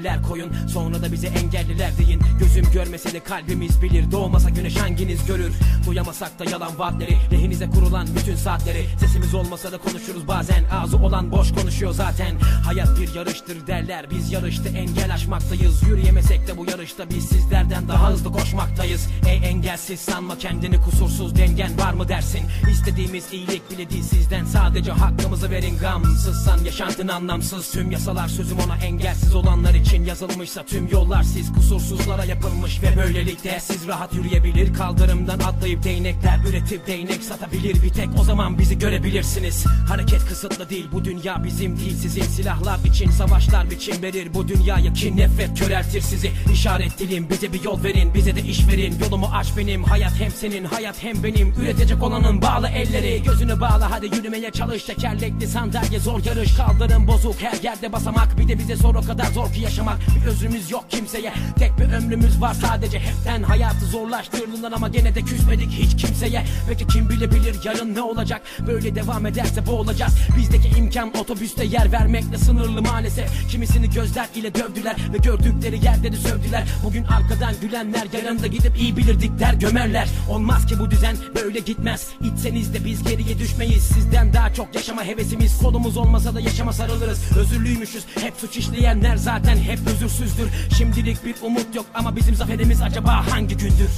Engeller 0.05 0.23
koyun 0.23 0.53
Sonra 0.69 1.03
da 1.03 1.13
bize 1.13 1.27
engelliler 1.27 1.99
deyin. 1.99 2.21
Gözüm 2.39 2.65
görmese 2.73 3.13
de 3.13 3.21
kalbimiz 3.21 3.83
bilir 3.83 4.11
Doğmasa 4.13 4.51
güneş 4.51 4.77
hanginiz 4.77 5.27
görür? 5.27 5.53
Duyamasak 5.87 6.39
da 6.39 6.51
yalan 6.51 6.79
vaatleri 6.79 7.17
Lehinize 7.33 7.71
kurulan 7.71 8.07
bütün 8.17 8.37
saatleri. 8.37 8.87
Sesimiz 9.01 9.35
olmasa 9.35 9.73
da 9.73 9.79
konuşuruz 9.79 10.29
bazen 10.29 10.65
Ağzı 10.65 10.97
olan 10.97 11.33
boş 11.33 11.53
konuşuyor 11.55 11.93
zaten. 11.93 12.39
Hayat 12.65 13.01
bir 13.01 13.15
yarıştır 13.15 13.67
derler 13.67 14.11
Biz 14.11 14.33
yarışta 14.33 14.69
engel 14.69 15.15
aşmaktayız. 15.15 15.83
Yürüyemesek 15.83 16.49
de 16.49 16.59
bu 16.59 16.71
yarışta 16.71 17.11
biz 17.11 17.25
sizlerden 17.25 17.89
daha 17.89 18.11
hızlı 18.11 18.33
koşmaktayız. 18.33 19.09
Ey 19.29 19.51
engelsiz 19.51 20.01
sanma 20.01 20.39
kendini 20.39 20.81
kusursuz 20.81 21.37
dengen 21.37 21.79
var 21.79 21.93
mı 21.93 22.09
dersin? 22.09 22.41
İstediğimiz 22.71 23.33
iyilik 23.33 23.71
bile 23.71 23.91
değil 23.91 24.03
sizden 24.03 24.45
Sadece 24.45 24.93
hakkımızı 24.93 25.51
verin. 25.51 25.79
Gamsızsan 25.79 26.65
Yaşantın 26.65 27.09
anlamsız. 27.09 27.71
Tüm 27.73 27.91
yasalar 27.91 28.29
sözüm 28.29 28.59
ona 28.59 28.77
engelsiz 28.77 29.35
olanlar 29.35 29.55
onlar 29.55 29.75
için 29.95 30.05
yazılmışsa 30.05 30.65
tüm 30.65 30.89
yollar 30.89 31.23
siz 31.23 31.53
kusursuzlara 31.53 32.25
yapılmış 32.25 32.83
ve 32.83 32.97
böylelikle 32.97 33.61
siz 33.61 33.89
rahat 33.89 34.15
yürüyebilir. 34.15 34.75
Kaldırımdan 34.75 35.39
atlayıp 35.39 35.85
değnekler 35.85 36.39
üretip 36.49 36.87
değnek 36.87 37.23
satabilir 37.23 37.83
bir 37.83 37.89
tek. 37.89 38.09
O 38.21 38.25
zaman 38.25 38.59
bizi 38.59 38.79
görebilirsiniz. 38.79 39.67
Hareket 39.89 40.27
kısıtlı 40.27 40.71
değil. 40.71 40.87
Bu 40.93 41.05
dünya 41.05 41.45
bizim 41.45 41.79
değil. 41.79 41.97
Sizin 41.97 42.23
silahlar 42.23 42.79
için 42.85 43.11
savaşlar 43.11 43.71
biçim 43.71 44.03
verir 44.03 44.35
bu 44.35 44.49
dünyaya 44.49 44.93
kin 44.93 45.17
nefret 45.17 45.59
köreltir 45.59 46.01
sizi. 46.01 46.31
İşaret 46.53 46.99
dilim 46.99 47.31
bize 47.31 47.53
bir 47.53 47.63
yol 47.63 47.85
verin. 47.85 48.15
Bize 48.15 48.37
de 48.37 48.41
iş 48.41 48.69
verin. 48.69 48.99
Yolumu 49.01 49.31
aç 49.35 49.47
benim. 49.57 49.85
Hayat 49.85 50.21
hem 50.21 50.31
senin 50.31 50.65
hayat 50.65 51.03
hem 51.03 51.23
benim. 51.25 51.55
Üretecek 51.63 52.03
olanın 52.03 52.43
bağlı 52.43 52.69
elleri. 52.69 53.23
Gözünü 53.23 53.61
bağla 53.61 53.91
hadi 53.91 54.07
yürümeye 54.07 54.51
çalış. 54.51 54.83
Tekerlekli 54.83 55.47
sandalye 55.47 55.99
zor 55.99 56.25
yarış. 56.25 56.55
Kaldırım 56.55 57.07
bozuk. 57.07 57.43
Her 57.43 57.63
yerde 57.63 57.93
basamak. 57.93 58.39
Bir 58.39 58.49
de 58.49 58.59
bize 58.59 58.77
sor 58.77 58.95
o 58.95 59.01
kadar 59.01 59.27
zor 59.27 59.53
ki 59.53 59.61
yaşamak 59.61 59.84
Bir 59.93 60.27
özrümüz 60.27 60.71
yok 60.71 60.85
kimseye. 60.89 61.33
Tek 61.59 61.79
bir 61.79 61.93
ömrümüz 61.93 62.41
var 62.41 62.55
sadece 62.55 62.99
Hepten. 62.99 63.43
Hayatı 63.43 63.87
zorlaştırdılar 63.87 64.73
ama 64.73 64.89
gene 64.89 65.15
de 65.15 65.23
küsmedik 65.23 65.71
hiç 65.71 66.03
kimseye. 66.03 66.45
Peki 66.69 66.87
kim 66.87 67.09
bilebilir 67.09 67.57
yarın 67.65 67.95
ne 67.95 68.03
olacak? 68.03 68.43
Böyle 68.67 68.95
devam 68.95 69.27
ederse 69.27 69.67
boğulacağız. 69.67 70.15
Bizdeki 70.39 70.69
imkan 70.79 71.17
otobüste 71.17 71.65
yer 71.65 71.93
vermekle 71.93 72.39
sınırlı 72.39 72.83
maalesef. 72.83 73.51
Kimisini 73.51 73.91
gözler 73.91 74.29
ile 74.35 74.55
dövdüler 74.55 74.97
Ve 75.13 75.19
gördükleri 75.19 75.85
yerde 75.85 76.13
de 76.13 76.17
sövdüler. 76.17 76.65
Bugün 76.85 77.05
arkadan 77.05 77.55
gülenler 77.61 78.07
yarın 78.13 78.43
da 78.43 78.47
gidip 78.47 78.77
iyi 78.81 78.97
bilirdik 78.97 79.39
der 79.39 79.55
gömerler. 79.55 80.09
Olmaz 80.31 80.67
ki 80.67 80.79
bu 80.79 80.91
düzen 80.91 81.17
böyle 81.35 81.59
gitmez. 81.59 82.09
İçseniz 82.21 82.75
de 82.75 82.85
biz 82.85 83.03
geriye 83.03 83.39
düşmeyiz. 83.39 83.83
Sizden 83.83 84.33
daha 84.33 84.55
çok 84.55 84.75
yaşama 84.75 85.05
hevesimiz. 85.05 85.59
Kolumuz 85.59 85.97
olmasa 85.97 86.35
da 86.35 86.41
yaşama 86.41 86.73
sarılırız. 86.73 87.21
Özürlüymüşüz. 87.39 88.05
Hep 88.21 88.35
suç 88.39 88.57
işleyenler 88.57 89.17
zaten. 89.17 89.35
Zaten 89.35 89.57
hep 89.75 89.87
özürsüzdür 89.87 90.49
Şimdilik 90.79 91.25
bir 91.25 91.35
umut 91.43 91.75
yok 91.75 91.87
ama 91.95 92.17
bizim 92.17 92.35
zaferimiz 92.35 92.83
acaba 92.83 93.31
hangi 93.31 93.57
gündür? 93.57 93.91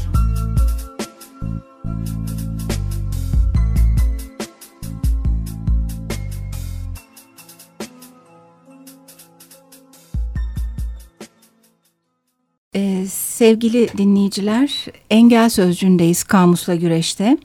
Ee, 12.75 13.07
sevgili 13.09 13.89
dinleyiciler, 13.99 14.87
engel 15.11 15.49
sözcüğündeyiz 15.49 16.25
kamusla 16.25 16.75
güreşte. 16.75 17.39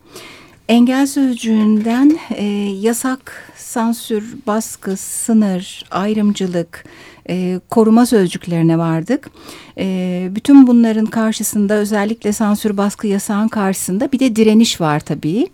Engel 0.69 1.07
sözcüğünden 1.07 2.19
e, 2.29 2.45
yasak, 2.81 3.53
sansür, 3.57 4.35
baskı, 4.47 4.97
sınır, 4.97 5.83
ayrımcılık, 5.91 6.85
e, 7.29 7.59
koruma 7.69 8.05
sözcüklerine 8.05 8.77
vardık. 8.77 9.29
E, 9.77 10.27
bütün 10.31 10.67
bunların 10.67 11.05
karşısında 11.05 11.73
özellikle 11.73 12.33
sansür 12.33 12.77
baskı 12.77 13.07
yasağın 13.07 13.47
karşısında 13.47 14.11
bir 14.11 14.19
de 14.19 14.35
direniş 14.35 14.81
var 14.81 14.99
tabii. 14.99 15.47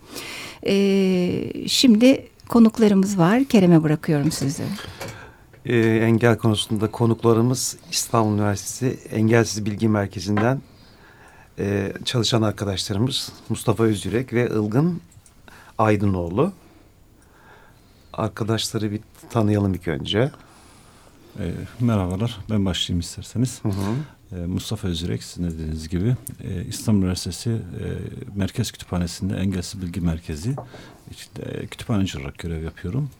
E, 0.66 1.68
şimdi 1.68 2.26
konuklarımız 2.48 3.18
var. 3.18 3.44
Kerem'e 3.44 3.82
bırakıyorum 3.82 4.32
sizi. 4.32 4.62
E, 5.66 5.78
engel 5.78 6.38
konusunda 6.38 6.90
konuklarımız 6.90 7.76
İstanbul 7.90 8.34
Üniversitesi 8.34 8.98
Engelsiz 9.10 9.66
Bilgi 9.66 9.88
Merkezi'nden 9.88 10.60
e, 11.58 11.92
çalışan 12.04 12.42
arkadaşlarımız 12.42 13.32
Mustafa 13.48 13.84
Özürek 13.84 14.32
ve 14.32 14.46
Ilgın 14.46 15.00
Aydınoğlu. 15.78 16.52
Arkadaşları 18.12 18.90
bir 18.90 19.00
tanıyalım 19.30 19.74
ilk 19.74 19.88
önce. 19.88 20.30
E, 21.38 21.52
merhabalar, 21.80 22.38
ben 22.50 22.64
başlayayım 22.64 23.00
isterseniz. 23.00 23.60
Hı 23.62 23.68
hı. 23.68 23.94
E, 24.36 24.46
Mustafa 24.46 24.88
Özürek, 24.88 25.22
sizin 25.22 25.50
dediğiniz 25.50 25.88
gibi 25.88 26.16
e, 26.44 26.64
İstanbul 26.64 27.02
Üniversitesi 27.02 27.50
e, 27.50 27.86
Merkez 28.34 28.72
Kütüphanesi'nde 28.72 29.36
Engelsiz 29.36 29.82
Bilgi 29.82 30.00
Merkezi 30.00 30.54
işte, 31.10 31.66
kütüphaneci 31.66 32.18
olarak 32.18 32.38
görev 32.38 32.64
yapıyorum. 32.64 33.10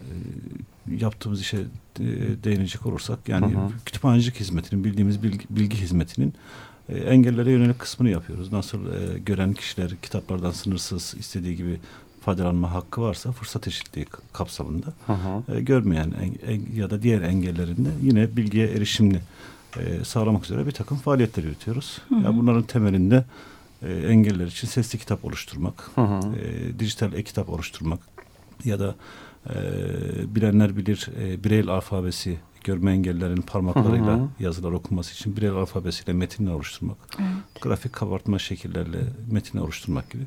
E, 0.00 0.14
yaptığımız 0.96 1.40
işe 1.40 1.56
e, 1.56 1.64
değinecek 2.44 2.86
olursak 2.86 3.28
yani 3.28 3.54
hı 3.54 3.58
hı. 3.58 3.70
kütüphanecilik 3.86 4.40
hizmetinin, 4.40 4.84
bildiğimiz 4.84 5.22
bilgi, 5.22 5.44
bilgi 5.50 5.76
hizmetinin 5.76 6.34
e, 6.88 6.98
engellere 6.98 7.50
yönelik 7.50 7.78
kısmını 7.78 8.10
yapıyoruz. 8.10 8.52
Nasıl 8.52 8.92
e, 8.92 9.18
gören 9.18 9.52
kişiler 9.52 9.90
kitaplardan 10.02 10.50
sınırsız 10.50 11.14
istediği 11.18 11.56
gibi 11.56 11.80
faydalanma 12.20 12.72
hakkı 12.72 13.02
varsa 13.02 13.32
fırsat 13.32 13.68
eşitliği 13.68 14.06
kapsamında 14.32 14.86
hı 15.06 15.12
hı. 15.12 15.56
E, 15.56 15.60
görmeyen 15.60 16.12
en, 16.20 16.52
en, 16.52 16.62
ya 16.74 16.90
da 16.90 17.02
diğer 17.02 17.22
engellerinde 17.22 17.88
yine 18.02 18.36
bilgiye 18.36 18.68
erişimini 18.68 19.20
e, 19.78 20.04
sağlamak 20.04 20.44
üzere 20.44 20.66
bir 20.66 20.72
takım 20.72 20.98
faaliyetler 20.98 21.44
yürütüyoruz. 21.44 21.98
Hı 22.08 22.14
hı. 22.14 22.20
Yani 22.20 22.38
bunların 22.38 22.62
temelinde 22.62 23.24
e, 23.82 23.92
engeller 23.92 24.46
için 24.46 24.68
sesli 24.68 24.98
kitap 24.98 25.24
oluşturmak, 25.24 25.90
hı 25.94 26.00
hı. 26.00 26.20
E, 26.36 26.78
dijital 26.78 27.12
e-kitap 27.12 27.48
oluşturmak 27.48 28.00
ya 28.64 28.80
da 28.80 28.94
e, 29.50 29.54
bilenler 30.34 30.76
bilir 30.76 31.08
e, 31.20 31.44
Braille 31.44 31.70
alfabesi 31.70 32.38
görme 32.64 32.92
engellerin 32.92 33.42
parmaklarıyla 33.42 34.12
hı 34.12 34.22
hı. 34.22 34.28
yazılar 34.40 34.72
okunması 34.72 35.14
için 35.14 35.36
Braille 35.36 35.58
alfabesiyle 35.58 36.12
metinler 36.12 36.52
oluşturmak, 36.52 36.96
evet. 37.18 37.62
grafik 37.62 37.92
kabartma 37.92 38.38
şekillerle 38.38 38.98
metinler 39.30 39.62
oluşturmak 39.62 40.10
gibi 40.10 40.22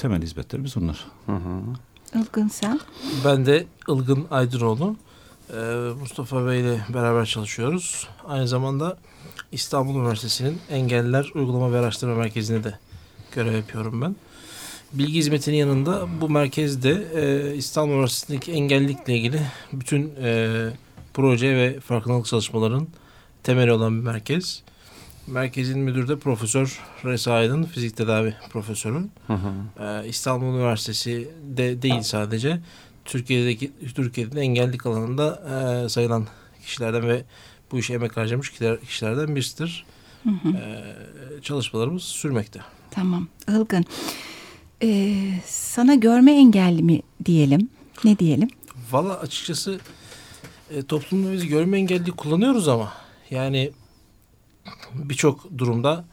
temel 0.00 0.22
hizmetlerimiz 0.22 0.76
bunlar. 0.76 1.04
Hı 1.26 1.32
hı. 1.32 2.20
Ilgın 2.20 2.48
sen? 2.48 2.80
Ben 3.24 3.46
de 3.46 3.66
Ilgın 3.88 4.26
Aydınoğlu. 4.30 4.96
Ee, 5.52 5.56
Mustafa 6.00 6.46
Bey 6.46 6.60
ile 6.60 6.80
beraber 6.94 7.26
çalışıyoruz. 7.26 8.08
Aynı 8.28 8.48
zamanda 8.48 8.96
İstanbul 9.52 9.94
Üniversitesi'nin 9.94 10.58
Engelliler 10.70 11.30
Uygulama 11.34 11.72
ve 11.72 11.78
Araştırma 11.78 12.14
Merkezi'nde 12.14 12.64
de 12.64 12.78
görev 13.32 13.56
yapıyorum 13.56 14.02
ben. 14.02 14.16
Bilgi 14.92 15.14
hizmetinin 15.14 15.56
yanında 15.56 16.08
bu 16.20 16.28
merkezde 16.28 17.06
e, 17.14 17.54
İstanbul 17.56 17.92
Üniversitesi'ndeki 17.92 18.52
engellilikle 18.52 19.16
ilgili 19.16 19.40
bütün 19.72 20.12
e, 20.22 20.48
proje 21.14 21.56
ve 21.56 21.80
farkındalık 21.80 22.26
çalışmaların 22.26 22.88
temeli 23.42 23.72
olan 23.72 23.98
bir 23.98 24.04
merkez. 24.04 24.62
Merkezin 25.30 25.78
müdürü 25.78 26.08
de 26.08 26.18
Profesör 26.18 26.80
Reza 27.04 27.32
Aydın, 27.32 27.64
fizik 27.64 27.96
tedavi 27.96 28.34
profesörü. 28.50 29.04
Hı 29.26 29.32
hı. 29.32 29.52
Ee, 29.80 30.08
İstanbul 30.08 30.46
Üniversitesi 30.46 31.30
de 31.56 31.82
değil 31.82 32.02
sadece. 32.02 32.60
Türkiye'deki 33.04 33.72
Türkiye'de 33.94 34.40
engellilik 34.40 34.86
alanında 34.86 35.42
e, 35.84 35.88
sayılan 35.88 36.26
kişilerden 36.66 37.08
ve 37.08 37.24
bu 37.72 37.78
işe 37.78 37.94
emek 37.94 38.16
harcamış 38.16 38.52
kişilerden 38.86 39.36
birisidir. 39.36 39.84
Hı 40.22 40.30
hı. 40.30 40.48
Ee, 40.48 41.42
çalışmalarımız 41.42 42.02
sürmekte. 42.02 42.60
Tamam. 42.90 43.28
Ilgın. 43.48 43.84
Ee, 44.82 45.14
sana 45.46 45.94
görme 45.94 46.32
engelli 46.32 46.82
mi 46.82 47.02
diyelim? 47.24 47.68
Ne 48.04 48.18
diyelim? 48.18 48.48
Valla 48.90 49.18
açıkçası 49.20 49.80
e, 50.70 50.82
toplumda 50.82 51.32
biz 51.32 51.46
görme 51.46 51.78
engelli 51.78 52.10
kullanıyoruz 52.10 52.68
ama 52.68 52.92
yani 53.30 53.70
birçok 54.94 55.58
durumda 55.58 56.04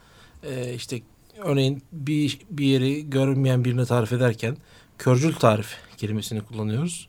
e, 0.42 0.74
işte 0.74 1.00
örneğin 1.38 1.82
bir, 1.92 2.38
bir 2.50 2.66
yeri 2.66 3.10
görmeyen 3.10 3.64
birine 3.64 3.84
tarif 3.84 4.12
ederken 4.12 4.56
körcül 4.98 5.34
tarif 5.34 5.76
kelimesini 5.96 6.40
kullanıyoruz. 6.40 7.08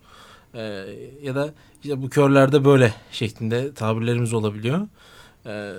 E, 0.54 0.62
ya 1.24 1.36
da 1.36 1.54
işte 1.84 2.02
bu 2.02 2.10
körlerde 2.10 2.66
böyle 2.66 2.94
şeklinde 3.12 3.74
tabirlerimiz 3.74 4.34
olabiliyor. 4.34 4.88
E, 5.46 5.74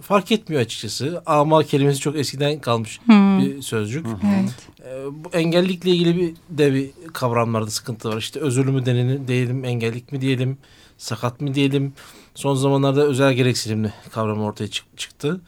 fark 0.00 0.32
etmiyor 0.32 0.62
açıkçası. 0.62 1.22
Ama 1.26 1.62
kelimesi 1.62 2.00
çok 2.00 2.16
eskiden 2.16 2.60
kalmış 2.60 3.00
Hmm. 3.04 3.40
bir 3.40 3.62
sözcük. 3.62 4.06
Evet. 4.06 4.54
E, 4.86 5.24
bu 5.24 5.30
engellilikle 5.32 5.90
ilgili 5.90 6.16
bir 6.16 6.34
de 6.58 6.74
bir 6.74 6.90
kavramlarda 7.12 7.70
sıkıntı 7.70 8.08
var. 8.08 8.16
İşte 8.18 8.40
özürlü 8.40 8.72
mü 8.72 8.86
denelim, 8.86 9.28
diyelim, 9.28 9.64
engellik 9.64 10.12
mi 10.12 10.20
diyelim, 10.20 10.58
sakat 11.02 11.40
mı 11.40 11.54
diyelim. 11.54 11.92
Son 12.34 12.54
zamanlarda 12.54 13.02
özel 13.02 13.32
gereksinimli 13.32 13.92
kavram 14.10 14.42
ortaya 14.42 14.68
çık- 14.68 14.98
çıktı. 14.98 15.40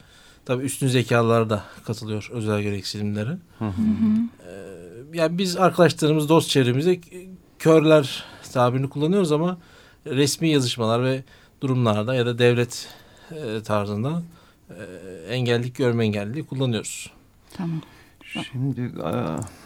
Tabii 0.45 0.63
üstün 0.63 0.87
zekalılar 0.87 1.49
da 1.49 1.63
katılıyor 1.85 2.29
özel 2.31 2.61
gereksinimlere. 2.61 3.37
Hı 3.59 3.65
hı. 3.65 3.71
Ee, 4.47 5.17
yani 5.17 5.37
biz 5.37 5.57
arkadaşlarımız, 5.57 6.29
dost 6.29 6.49
çevremizde 6.49 6.99
körler 7.59 8.23
tabirini 8.53 8.89
kullanıyoruz 8.89 9.31
ama 9.31 9.57
resmi 10.05 10.49
yazışmalar 10.49 11.03
ve 11.03 11.23
durumlarda 11.61 12.15
ya 12.15 12.25
da 12.25 12.39
devlet 12.39 12.87
e, 13.31 13.63
tarzında 13.63 14.23
e, 14.69 14.83
engellik, 15.33 15.75
görme 15.75 16.05
engelliliği 16.05 16.45
kullanıyoruz. 16.45 17.11
Tamam. 17.57 17.81
Şimdi 18.51 18.81
e, 18.81 19.11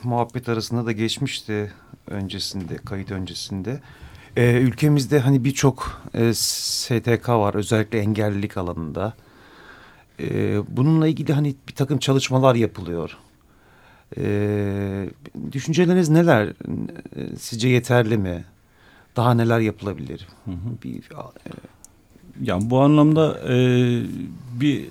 muhabbet 0.03 0.49
arasında 0.49 0.85
da 0.85 0.91
geçmişti 0.91 1.73
öncesinde, 2.07 2.77
kayıt 2.77 3.11
öncesinde. 3.11 3.81
E, 4.37 4.51
ülkemizde 4.51 5.19
hani 5.19 5.43
birçok 5.43 6.01
e, 6.13 6.33
STK 6.33 7.29
var 7.29 7.53
özellikle 7.53 7.99
engellilik 7.99 8.57
alanında. 8.57 9.13
E, 10.19 10.57
bununla 10.77 11.07
ilgili 11.07 11.33
hani 11.33 11.55
bir 11.67 11.73
takım 11.75 11.97
çalışmalar 11.97 12.55
yapılıyor. 12.55 13.17
E, 14.17 15.09
düşünceleriniz 15.51 16.09
neler? 16.09 16.47
E, 16.47 16.53
Sizce 17.39 17.67
yeterli 17.69 18.17
mi? 18.17 18.45
Daha 19.15 19.33
neler 19.33 19.59
yapılabilir? 19.59 20.27
Hı 20.45 20.51
hı. 20.51 20.83
Bir, 20.83 20.95
e, 20.97 21.51
Yani 22.41 22.69
bu 22.69 22.79
anlamda 22.79 23.39
e, 23.49 23.55
bir 24.59 24.87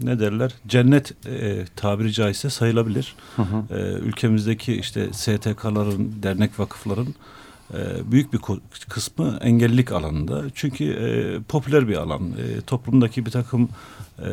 ne 0.00 0.20
derler 0.20 0.54
cennet 0.66 1.26
e, 1.26 1.64
tabiri 1.76 2.12
caizse 2.12 2.50
sayılabilir. 2.50 3.14
hı 3.36 3.42
hı. 3.42 3.78
E, 3.78 3.92
ülkemizdeki 3.92 4.74
işte 4.74 5.12
STK'ların, 5.12 6.12
dernek 6.22 6.60
vakıfların 6.60 7.14
büyük 8.04 8.32
bir 8.32 8.40
kısmı 8.88 9.38
engellilik 9.40 9.92
alanında. 9.92 10.44
Çünkü 10.54 10.84
e, 10.84 11.42
popüler 11.42 11.88
bir 11.88 11.96
alan. 11.96 12.22
E, 12.22 12.60
toplumdaki 12.60 13.26
bir 13.26 13.30
takım 13.30 13.68
e, 14.18 14.28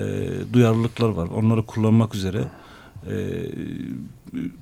duyarlılıklar 0.53 1.10
var. 1.10 1.27
Onları 1.27 1.65
kullanmak 1.65 2.15
üzere 2.15 2.44
e, 3.10 3.13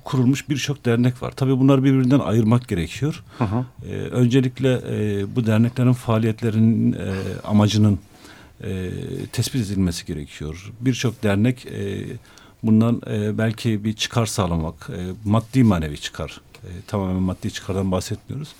kurulmuş 0.04 0.48
birçok 0.48 0.84
dernek 0.84 1.22
var. 1.22 1.30
Tabii 1.36 1.58
bunları 1.58 1.84
birbirinden 1.84 2.18
ayırmak 2.18 2.68
gerekiyor. 2.68 3.22
Hı 3.38 3.44
hı. 3.44 3.64
Ee, 3.88 3.92
öncelikle 3.94 4.72
e, 4.90 5.26
bu 5.36 5.46
derneklerin 5.46 5.92
faaliyetlerinin 5.92 6.92
e, 6.92 7.14
amacının 7.44 7.98
e, 8.64 8.90
tespit 9.32 9.66
edilmesi 9.66 10.06
gerekiyor. 10.06 10.72
Birçok 10.80 11.22
dernek 11.22 11.66
e, 11.66 12.06
bundan 12.62 13.02
e, 13.10 13.38
belki 13.38 13.84
bir 13.84 13.92
çıkar 13.92 14.26
sağlamak, 14.26 14.90
e, 14.90 15.00
maddi 15.24 15.64
manevi 15.64 16.00
çıkar, 16.00 16.40
e, 16.64 16.68
tamamen 16.86 17.22
maddi 17.22 17.52
çıkardan 17.52 17.92
bahsetmiyoruz. 17.92 18.54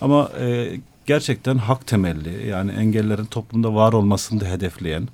Ama 0.00 0.30
e, 0.40 0.80
gerçekten 1.06 1.58
hak 1.58 1.86
temelli 1.86 2.46
yani 2.46 2.72
engellerin 2.72 3.24
toplumda 3.24 3.74
var 3.74 3.92
olmasını 3.92 4.40
da 4.40 4.44
hedefleyen, 4.44 5.08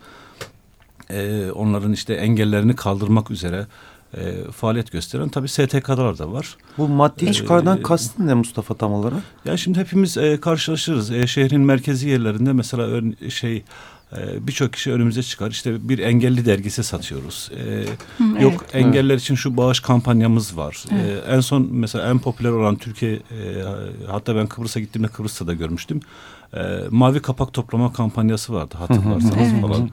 e, 1.11 1.51
onların 1.51 1.93
işte 1.93 2.15
engellerini 2.15 2.77
kaldırmak 2.77 3.31
üzere 3.31 3.67
e, 4.17 4.51
faaliyet 4.53 4.93
gösteren 4.93 5.29
tabii 5.29 5.49
STK'lar 5.49 6.19
da 6.19 6.33
var. 6.33 6.57
Bu 6.79 6.89
maddi 6.89 7.33
çıkardan 7.33 7.79
Ee, 7.79 7.83
kastın 7.83 8.27
ne 8.27 8.35
Mustafa 8.35 8.75
tam 8.75 8.93
olarak? 8.93 9.23
Ya 9.45 9.57
şimdi 9.57 9.79
hepimiz 9.79 10.17
e, 10.17 10.41
karşılaşırız. 10.41 11.11
E, 11.11 11.27
şehrin 11.27 11.61
merkezi 11.61 12.09
yerlerinde 12.09 12.53
mesela 12.53 12.83
ön, 12.83 13.17
şey 13.29 13.62
e, 14.19 14.47
birçok 14.47 14.73
kişi 14.73 14.92
önümüze 14.92 15.23
çıkar. 15.23 15.50
İşte 15.50 15.88
bir 15.88 15.99
engelli 15.99 16.47
dergisi 16.47 16.85
satıyoruz. 16.85 17.50
E, 17.57 17.85
Hı, 18.19 18.42
yok 18.42 18.52
evet. 18.62 18.75
engeller 18.75 19.14
için 19.14 19.35
şu 19.35 19.57
bağış 19.57 19.81
kampanyamız 19.81 20.57
var. 20.57 20.85
Evet. 20.92 21.25
E, 21.28 21.33
en 21.33 21.40
son 21.40 21.69
mesela 21.71 22.11
en 22.11 22.19
popüler 22.19 22.50
olan 22.50 22.76
Türkiye 22.76 23.12
e, 23.12 23.21
hatta 24.11 24.37
ben 24.37 24.47
Kıbrıs'a 24.47 24.81
gittiğimde 24.81 25.09
Kıbrıs'ta 25.09 25.47
da 25.47 25.54
görmüştüm. 25.54 26.00
E, 26.57 26.61
mavi 26.90 27.23
kapak 27.23 27.52
toplama 27.52 27.92
kampanyası 27.92 28.52
vardı 28.54 28.75
hatırlarsanız 28.78 29.37
Evet. 29.52 29.61
falan. 29.62 29.90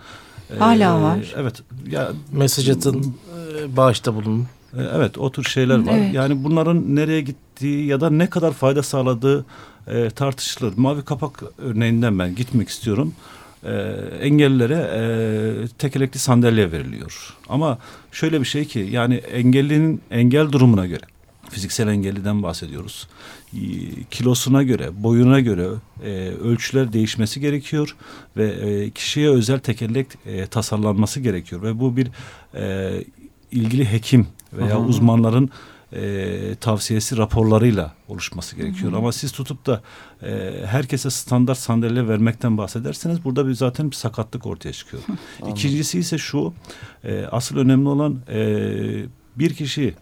E, 0.55 0.57
Hala 0.59 1.01
var. 1.01 1.33
Evet. 1.37 1.61
Ya 1.89 2.11
Mesaj 2.31 2.69
atın, 2.69 3.15
e, 3.63 3.77
bağışta 3.77 4.15
bulunun. 4.15 4.47
e, 4.77 4.81
Evet 4.95 5.17
o 5.17 5.31
tür 5.31 5.43
şeyler 5.43 5.77
var. 5.87 5.93
Evet. 5.97 6.13
Yani 6.13 6.43
bunların 6.43 6.95
nereye 6.95 7.21
gittiği 7.21 7.85
ya 7.85 8.01
da 8.01 8.09
ne 8.09 8.29
kadar 8.29 8.53
fayda 8.53 8.83
sağladığı 8.83 9.45
e, 9.87 10.09
tartışılır. 10.09 10.73
Mavi 10.77 11.01
kapak 11.01 11.43
örneğinden 11.57 12.19
ben 12.19 12.35
gitmek 12.35 12.69
istiyorum. 12.69 13.13
E, 13.63 13.71
engellilere 14.21 14.73
e, 14.73 15.67
tekerlekli 15.77 16.19
sandalye 16.19 16.71
veriliyor. 16.71 17.33
Ama 17.49 17.77
şöyle 18.11 18.39
bir 18.39 18.45
şey 18.45 18.65
ki 18.65 18.87
yani 18.91 19.15
engellinin 19.15 20.01
engel 20.11 20.51
durumuna 20.51 20.85
göre 20.85 21.03
fiziksel 21.49 21.87
engelliden 21.87 22.43
bahsediyoruz. 22.43 23.07
Kilosuna 24.11 24.63
göre, 24.63 25.03
boyuna 25.03 25.39
göre 25.39 25.67
e, 26.03 26.09
ölçüler 26.29 26.93
değişmesi 26.93 27.39
gerekiyor 27.39 27.95
ve 28.37 28.47
e, 28.47 28.89
kişiye 28.89 29.29
özel 29.29 29.59
tekerlek 29.59 30.07
e, 30.25 30.45
tasarlanması 30.47 31.19
gerekiyor 31.19 31.61
ve 31.61 31.79
bu 31.79 31.97
bir 31.97 32.07
e, 32.53 32.91
ilgili 33.51 33.91
hekim 33.91 34.27
veya 34.53 34.75
hı. 34.75 34.79
uzmanların 34.79 35.49
e, 35.93 36.55
tavsiyesi 36.55 37.17
raporlarıyla 37.17 37.93
oluşması 38.07 38.55
gerekiyor. 38.55 38.93
Ama 38.93 39.11
siz 39.11 39.31
tutup 39.31 39.65
da 39.65 39.81
e, 40.23 40.51
herkese 40.65 41.09
standart 41.09 41.57
sandalye 41.57 42.07
vermekten 42.07 42.57
bahsederseniz 42.57 43.23
burada 43.23 43.47
bir 43.47 43.53
zaten 43.53 43.91
bir 43.91 43.95
sakatlık 43.95 44.45
ortaya 44.45 44.73
çıkıyor. 44.73 45.03
İkincisi 45.49 45.99
ise 45.99 46.17
şu 46.17 46.53
e, 47.03 47.25
asıl 47.25 47.57
önemli 47.57 47.87
olan 47.89 48.19
e, 48.29 48.39
bir 49.35 49.53
kişi 49.53 49.93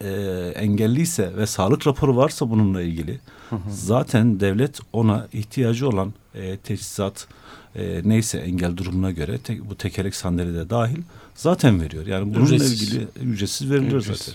e, 0.00 0.08
engelliyse 0.56 1.36
ve 1.36 1.46
sağlık 1.46 1.86
raporu 1.86 2.16
varsa 2.16 2.50
bununla 2.50 2.82
ilgili 2.82 3.20
zaten 3.70 4.40
devlet 4.40 4.80
ona 4.92 5.28
ihtiyacı 5.32 5.88
olan 5.88 6.14
e, 6.34 6.56
teçhizat 6.56 7.28
e, 7.76 8.00
neyse 8.04 8.38
engel 8.38 8.76
durumuna 8.76 9.10
göre 9.10 9.38
te- 9.38 9.70
bu 9.70 9.74
tekerlek 9.76 10.14
sandalye 10.14 10.54
de 10.54 10.70
dahil 10.70 10.98
zaten 11.34 11.80
veriyor. 11.80 12.06
Yani 12.06 12.34
bununla 12.34 12.44
Ücretsiz. 12.54 12.82
ilgili 12.82 13.06
ücretsiz 13.22 13.70
veriliyor 13.70 14.00
zaten. 14.00 14.34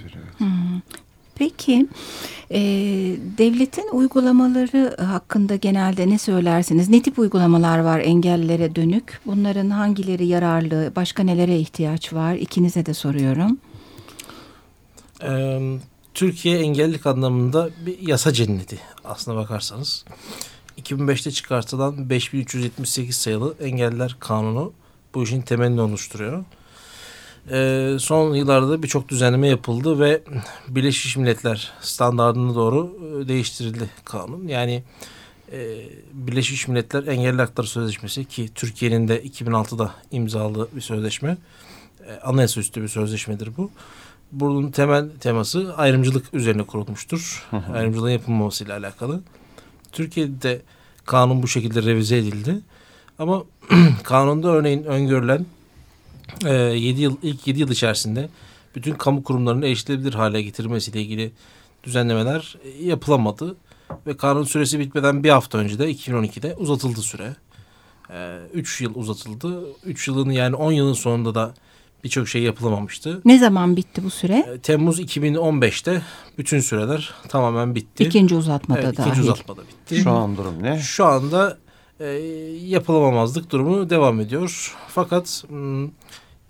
Peki 1.40 1.88
e, 2.52 2.60
devletin 3.38 3.90
uygulamaları 3.92 4.98
hakkında 5.04 5.56
genelde 5.56 6.10
ne 6.10 6.18
söylersiniz? 6.18 6.90
Ne 6.90 7.02
tip 7.02 7.20
uygulamalar 7.20 7.80
var 7.80 8.00
engellilere 8.00 8.76
dönük? 8.76 9.20
Bunların 9.26 9.70
hangileri 9.70 10.28
yararlı? 10.28 10.92
Başka 10.96 11.24
nelere 11.24 11.58
ihtiyaç 11.58 12.14
var? 12.14 12.36
İkinize 12.36 12.86
de 12.86 12.94
soruyorum. 12.94 13.58
Ee, 15.24 15.60
Türkiye 16.14 16.60
engellilik 16.60 17.06
anlamında 17.06 17.70
bir 17.86 18.08
yasa 18.08 18.34
cenneti 18.34 18.80
aslına 19.04 19.38
bakarsanız. 19.38 20.06
2005'te 20.82 21.32
çıkartılan 21.32 22.10
5378 22.10 23.16
sayılı 23.16 23.56
engeller 23.62 24.16
kanunu 24.20 24.74
bu 25.14 25.24
işin 25.24 25.42
temelini 25.42 25.82
oluşturuyor. 25.82 26.44
Ee, 27.52 27.98
son 28.00 28.36
yıllarda 28.36 28.84
birçok 28.84 29.10
düzenleme 29.10 29.48
yapıldı 29.48 30.00
ve 30.00 30.22
Birleşmiş 30.68 31.18
Milletler 31.18 31.72
standartına 31.82 32.56
doğru 32.56 32.98
e, 33.00 33.28
değiştirildi 33.28 33.90
kanun. 34.06 34.48
Yani 34.48 34.84
e, 35.52 35.78
Birleşmiş 36.14 36.68
Milletler 36.68 37.08
Engelli 37.08 37.38
Hakları 37.38 37.68
Sözleşmesi 37.68 38.26
ki 38.26 38.50
Türkiye'nin 38.56 39.08
de 39.08 39.24
2006'da 39.24 39.92
imzaladığı 40.12 40.68
bir 40.76 40.82
sözleşme. 40.82 41.38
E, 42.08 42.14
anayasa 42.20 42.60
üstü 42.60 42.82
bir 42.82 42.88
sözleşmedir 42.88 43.50
bu. 43.58 43.72
Bunun 44.32 44.72
temel 44.72 45.10
teması 45.20 45.74
ayrımcılık 45.78 46.34
üzerine 46.34 46.64
kurulmuştur. 46.64 47.48
Ayrımcılığın 47.74 48.10
yapılmamasıyla 48.10 48.78
alakalı. 48.78 49.22
Türkiye'de 49.92 50.42
de 50.42 50.62
kanun 51.06 51.44
bu 51.44 51.48
şekilde 51.48 51.84
revize 51.84 52.18
edildi. 52.18 52.60
Ama 53.20 53.44
kanunda 54.04 54.50
örneğin 54.50 54.84
öngörülen 54.84 55.46
e, 56.46 56.54
7 56.54 57.02
yıl 57.02 57.18
ilk 57.24 57.48
7 57.48 57.60
yıl 57.60 57.70
içerisinde 57.72 58.30
bütün 58.76 58.94
kamu 58.94 59.24
kurumlarını 59.24 59.66
erişilebilir 59.66 60.14
hale 60.14 60.42
getirmesiyle 60.42 61.02
ilgili 61.02 61.32
düzenlemeler 61.84 62.58
e, 62.64 62.86
yapılamadı 62.86 63.58
ve 64.08 64.18
kanun 64.18 64.44
süresi 64.44 64.80
bitmeden 64.80 65.24
bir 65.24 65.30
hafta 65.30 65.58
önce 65.58 65.80
de 65.80 65.92
2012'de 65.92 66.56
uzatıldı 66.56 67.02
süre. 67.02 67.36
3 68.54 68.82
yıl 68.82 68.96
uzatıldı. 68.96 69.64
3 69.86 70.08
yılın 70.08 70.30
yani 70.30 70.56
10 70.56 70.72
yılın 70.72 70.94
sonunda 70.94 71.36
da 71.36 71.54
birçok 72.04 72.28
şey 72.28 72.42
yapılamamıştı. 72.44 73.22
Ne 73.26 73.40
zaman 73.40 73.78
bitti 73.78 74.04
bu 74.04 74.10
süre? 74.10 74.46
E, 74.54 74.60
Temmuz 74.60 75.00
2015'te 75.00 76.02
bütün 76.38 76.60
süreler 76.60 77.14
tamamen 77.30 77.76
bitti. 77.76 78.04
İkinci 78.04 78.36
uzatmada 78.36 78.82
evet, 78.82 78.98
dahil. 78.98 79.12
ikinci 79.12 79.32
uzatmada 79.32 79.62
bitti. 79.62 79.96
Şu 79.96 80.12
an 80.12 80.38
durum 80.38 80.64
ne? 80.64 80.80
Şu 80.80 81.06
anda 81.06 81.58
e, 82.00 82.06
yapılamamazlık 82.66 83.52
durumu 83.52 83.90
devam 83.90 84.20
ediyor. 84.20 84.76
Fakat 84.88 85.44
m, 85.50 85.88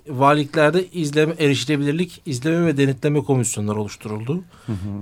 valiliklerde 0.07 0.87
izleme, 0.87 1.33
erişilebilirlik, 1.39 2.21
izleme 2.25 2.65
ve 2.65 2.77
denetleme 2.77 3.23
komisyonları 3.23 3.79
oluşturuldu. 3.81 4.43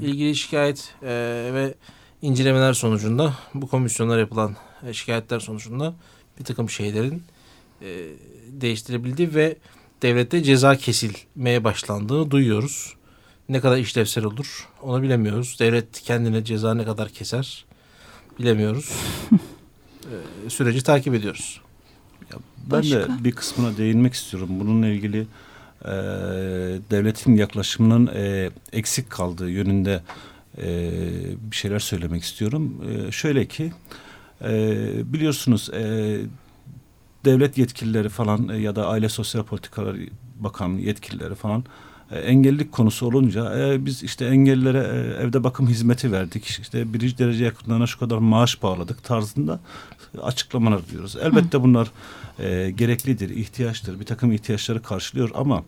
İlgili 0.02 0.36
şikayet 0.36 0.96
e, 1.02 1.08
ve 1.54 1.74
incelemeler 2.22 2.74
sonucunda 2.74 3.34
bu 3.54 3.68
komisyonlar 3.68 4.20
yapılan 4.20 4.56
e, 4.88 4.94
şikayetler 4.94 5.40
sonucunda 5.40 5.96
bir 6.40 6.44
takım 6.44 6.70
şeylerin 6.70 7.24
e, 7.82 7.88
değiştirebildi 8.52 9.36
ve 9.36 9.56
devlette 10.02 10.44
ceza 10.44 10.76
kesilmeye 10.76 11.64
başlandığını 11.64 12.32
duyuyoruz. 12.32 12.94
Ne 13.50 13.60
kadar 13.60 13.78
işlevsel 13.78 14.24
olur 14.24 14.70
onu 14.82 15.02
bilemiyoruz. 15.02 15.58
Devlet 15.60 16.02
kendine 16.02 16.44
ceza 16.44 16.74
ne 16.74 16.86
kadar 16.86 17.10
keser 17.10 17.66
bilemiyoruz. 18.40 18.92
e, 20.46 20.50
süreci 20.50 20.84
takip 20.84 21.14
ediyoruz. 21.14 21.62
Ya 22.32 22.38
ben 22.72 22.80
Başka? 22.80 23.00
de 23.00 23.08
bir 23.24 23.32
kısmına 23.32 23.78
değinmek 23.78 24.14
istiyorum. 24.14 24.50
Bununla 24.52 24.88
ilgili 24.88 25.28
e, 25.86 25.92
devletin 26.92 27.36
yaklaşımının 27.36 28.08
e, 28.16 28.50
eksik 28.74 29.10
kaldığı 29.10 29.50
yönünde 29.50 30.02
e, 30.58 30.92
bir 31.52 31.56
şeyler 31.56 31.80
söylemek 31.80 32.24
istiyorum. 32.24 32.84
E, 32.90 33.12
şöyle 33.12 33.46
ki 33.46 33.72
e, 34.42 35.14
biliyorsunuz 35.14 35.70
e, 35.70 36.20
devlet 37.26 37.58
yetkilileri 37.58 38.10
falan 38.10 38.50
e, 38.50 38.58
ya 38.58 38.76
da 38.76 38.88
Aile 38.88 39.10
Sosyal 39.10 39.44
Politikalar 39.44 39.96
Bakan 40.40 40.70
yetkilileri 40.70 41.36
falan 41.36 41.64
e, 42.12 42.20
engellilik 42.20 42.72
konusu 42.72 43.06
olunca 43.06 43.60
e, 43.60 43.86
biz 43.86 44.04
işte 44.04 44.26
engellilere 44.26 44.78
e, 44.78 45.24
evde 45.24 45.44
bakım 45.44 45.68
hizmeti 45.68 46.12
verdik. 46.12 46.46
İşte 46.46 46.94
birinci 46.94 47.18
derece 47.18 47.44
yakınlarına 47.44 47.88
şu 47.88 48.00
kadar 48.00 48.18
maaş 48.18 48.64
bağladık 48.64 49.04
tarzında 49.04 49.60
açıklamalar 50.18 50.90
diyoruz. 50.90 51.16
Elbette 51.22 51.62
bunlar 51.64 51.92
e, 52.40 52.72
gereklidir, 52.72 53.30
ihtiyaçtır. 53.30 54.00
Bir 54.00 54.06
takım 54.06 54.32
ihtiyaçları 54.32 54.82
karşılıyor 54.82 55.30
ama 55.36 55.64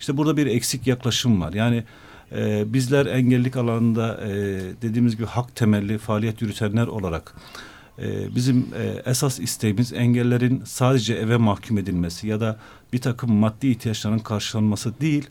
işte 0.00 0.16
burada 0.16 0.36
bir 0.36 0.46
eksik 0.46 0.86
yaklaşım 0.86 1.40
var. 1.40 1.52
Yani 1.52 1.84
e, 2.32 2.72
bizler 2.72 3.06
engellilik 3.06 3.56
alanında 3.56 4.20
e, 4.26 4.30
dediğimiz 4.82 5.16
gibi 5.16 5.26
hak 5.26 5.56
temelli 5.56 5.98
faaliyet 5.98 6.42
yürütenler 6.42 6.86
olarak 6.86 7.34
e, 7.98 8.34
bizim 8.34 8.58
e, 8.58 9.10
esas 9.10 9.40
isteğimiz 9.40 9.92
engellerin 9.92 10.62
sadece 10.64 11.14
eve 11.14 11.36
mahkum 11.36 11.78
edilmesi 11.78 12.28
ya 12.28 12.40
da 12.40 12.58
bir 12.92 13.00
takım 13.00 13.32
maddi 13.32 13.68
ihtiyaçların 13.68 14.18
karşılanması 14.18 15.00
değil, 15.00 15.30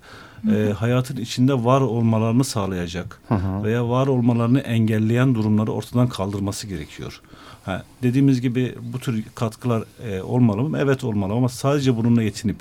e, 0.52 0.74
hayatın 0.78 1.18
içinde 1.18 1.54
var 1.54 1.82
olmalarını 1.82 2.44
sağlayacak 2.44 3.22
veya 3.64 3.90
var 3.90 4.08
olmalarını 4.08 4.60
engelleyen 4.60 5.36
durumları 5.36 5.72
ortadan 5.72 6.08
kaldırması 6.08 6.68
gerekiyor. 6.68 7.22
Ha, 7.65 7.84
dediğimiz 8.04 8.41
gibi 8.41 8.76
bu 8.93 8.99
tür 8.99 9.23
katkılar 9.36 9.84
e, 10.08 10.21
olmalı 10.21 10.63
mı? 10.63 10.78
Evet 10.82 11.04
olmalı 11.04 11.34
ama 11.34 11.49
sadece 11.49 11.97
bununla 11.97 12.23
yetinip 12.23 12.58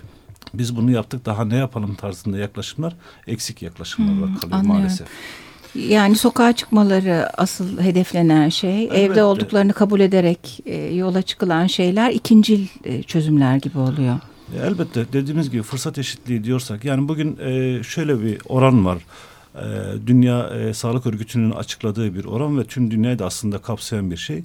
biz 0.55 0.77
bunu 0.77 0.91
yaptık 0.91 1.27
daha 1.27 1.45
ne 1.45 1.57
yapalım 1.57 1.95
tarzında 1.95 2.39
yaklaşımlar 2.39 2.97
eksik 3.27 3.63
yaklaşımlar 3.63 4.13
olarak 4.13 4.41
kalıyor 4.41 4.59
anlıyorum. 4.59 4.67
maalesef. 4.83 5.07
Yani 5.75 6.17
sokağa 6.17 6.53
çıkmaları 6.53 7.41
asıl 7.41 7.81
hedeflenen 7.81 8.49
şey, 8.49 8.85
Elbette. 8.85 9.01
evde 9.03 9.23
olduklarını 9.23 9.73
kabul 9.73 10.01
ederek 10.01 10.61
e, 10.67 10.77
yola 10.95 11.23
çıkılan 11.23 11.67
şeyler 11.67 12.11
ikincil 12.11 12.67
e, 12.85 13.03
çözümler 13.03 13.57
gibi 13.57 13.79
oluyor. 13.79 14.15
E, 14.57 14.67
Elbette 14.67 15.13
dediğimiz 15.13 15.51
gibi 15.51 15.63
fırsat 15.63 15.99
eşitliği 15.99 16.45
diyorsak 16.45 16.85
yani 16.85 17.09
bugün 17.09 17.39
e, 17.45 17.83
şöyle 17.83 18.23
bir 18.23 18.39
oran 18.49 18.87
var. 18.87 18.99
E, 19.55 19.61
Dünya 20.07 20.49
e, 20.49 20.75
Sağlık 20.75 21.07
Örgütü'nün 21.07 21.51
açıkladığı 21.51 22.15
bir 22.15 22.25
oran 22.25 22.59
ve 22.59 22.65
tüm 22.65 22.91
dünyayı 22.91 23.19
da 23.19 23.27
aslında 23.27 23.59
kapsayan 23.59 24.11
bir 24.11 24.17
şey. 24.17 24.37
E, 24.37 24.45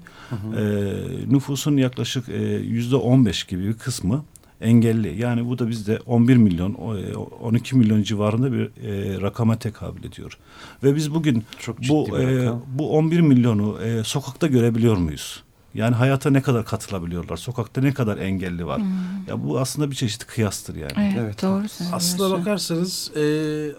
nüfusun 1.27 1.77
yaklaşık 1.77 2.29
e, 2.29 2.43
yüzde 2.55 2.95
15 2.95 3.43
gibi 3.43 3.67
bir 3.67 3.73
kısmı 3.73 4.23
engelli. 4.61 5.21
Yani 5.21 5.49
bu 5.49 5.59
da 5.59 5.69
bizde 5.69 5.99
11 6.05 6.35
milyon, 6.37 6.73
o, 6.73 6.97
e, 6.97 7.15
12 7.15 7.75
milyon 7.75 8.03
civarında 8.03 8.53
bir 8.53 8.63
e, 8.63 9.21
rakama 9.21 9.59
tekabül 9.59 10.03
ediyor. 10.03 10.37
Ve 10.83 10.95
biz 10.95 11.13
bugün 11.13 11.43
Çok 11.59 11.79
bu 11.89 12.19
e, 12.19 12.49
bu 12.67 12.97
11 12.97 13.19
milyonu 13.19 13.81
e, 13.81 14.03
sokakta 14.03 14.47
görebiliyor 14.47 14.97
muyuz? 14.97 15.43
Yani 15.73 15.95
hayata 15.95 16.29
ne 16.29 16.41
kadar 16.41 16.65
katılabiliyorlar? 16.65 17.37
Sokakta 17.37 17.81
ne 17.81 17.93
kadar 17.93 18.17
engelli 18.17 18.65
var? 18.65 18.81
Ya 19.27 19.43
bu 19.43 19.59
aslında 19.59 19.91
bir 19.91 19.95
çeşit 19.95 20.25
kıyastır 20.27 20.75
yani. 20.75 20.91
Evet, 20.97 21.13
Evet. 21.17 21.41
doğru 21.41 21.69
söylüyorsun. 21.69 21.91
Aslına 21.97 22.39
bakarsanız 22.39 23.11
e, 23.15 23.21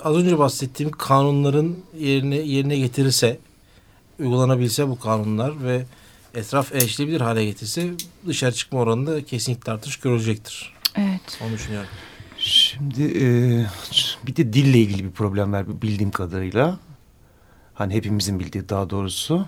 az 0.05 0.16
önce 0.16 0.38
bahsettiğim 0.38 0.92
kanunların 0.92 1.77
yerine 1.98 2.37
yerine 2.37 2.79
getirirse, 2.79 3.38
uygulanabilse 4.18 4.88
bu 4.88 4.98
kanunlar 4.98 5.64
ve 5.64 5.85
etraf 6.35 6.74
erişilebilir 6.74 7.20
hale 7.20 7.44
getirse 7.44 7.90
dışarı 8.27 8.53
çıkma 8.55 8.79
oranında 8.79 9.24
kesinlikle 9.24 9.72
artış 9.72 9.96
görülecektir. 9.96 10.74
Evet. 10.96 11.40
Onu 11.46 11.53
düşünüyorum. 11.53 11.88
Şimdi 12.38 13.03
e, 13.03 13.27
bir 14.27 14.37
de 14.37 14.53
dille 14.53 14.79
ilgili 14.79 15.05
bir 15.05 15.11
problem 15.11 15.53
var 15.53 15.83
bildiğim 15.83 16.11
kadarıyla. 16.11 16.79
Hani 17.74 17.94
hepimizin 17.94 18.40
bildiği 18.40 18.68
daha 18.68 18.90
doğrusu. 18.90 19.46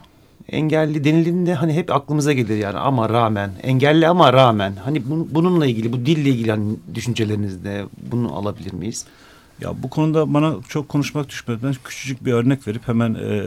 Engelli 0.48 1.05
denildiğinde 1.05 1.55
hani 1.55 1.72
hep 1.72 1.92
aklımıza 1.92 2.33
gelir 2.33 2.57
yani 2.57 2.79
ama 2.79 3.09
rağmen. 3.09 3.50
Engelli 3.62 4.09
ama 4.09 4.33
rağmen. 4.33 4.72
Hani 4.85 5.11
bu- 5.11 5.29
bununla 5.31 5.66
ilgili 5.66 5.92
bu 5.92 6.07
dille 6.07 6.29
ilgili 6.31 6.50
hani 6.50 6.76
düşüncelerinizde 6.94 7.85
bunu 8.11 8.35
alabilir 8.37 8.72
miyiz? 8.72 9.05
Ya 9.61 9.83
bu 9.83 9.90
konuda 9.90 10.35
bana 10.35 10.55
çok 10.68 10.88
konuşmak 10.88 11.29
düşmez. 11.29 11.62
Ben 11.62 11.74
küçücük 11.85 12.24
bir 12.24 12.33
örnek 12.33 12.68
verip 12.68 12.88
hemen 12.88 13.14
e, 13.14 13.42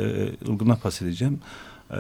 Ilgın'a 0.48 0.76
pas 0.76 1.02
edeceğim. 1.02 1.40
E, 1.92 1.98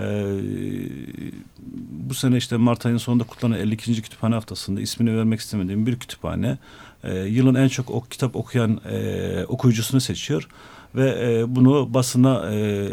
bu 2.09 2.13
sene 2.13 2.37
işte 2.37 2.57
Mart 2.57 2.85
ayının 2.85 2.97
sonunda 2.97 3.23
kutlanan 3.23 3.59
52. 3.59 4.01
kütüphane 4.01 4.35
haftasında 4.35 4.81
ismini 4.81 5.17
vermek 5.17 5.39
istemediğim 5.39 5.85
bir 5.85 5.99
kütüphane 5.99 6.57
e, 7.03 7.19
yılın 7.19 7.55
en 7.55 7.67
çok 7.67 7.89
ok, 7.91 8.11
kitap 8.11 8.35
okuyan 8.35 8.81
e, 8.91 9.45
okuyucusunu 9.47 10.01
seçiyor 10.01 10.47
ve 10.95 11.09
e, 11.21 11.55
bunu 11.55 11.93
basına 11.93 12.51
e, 12.53 12.87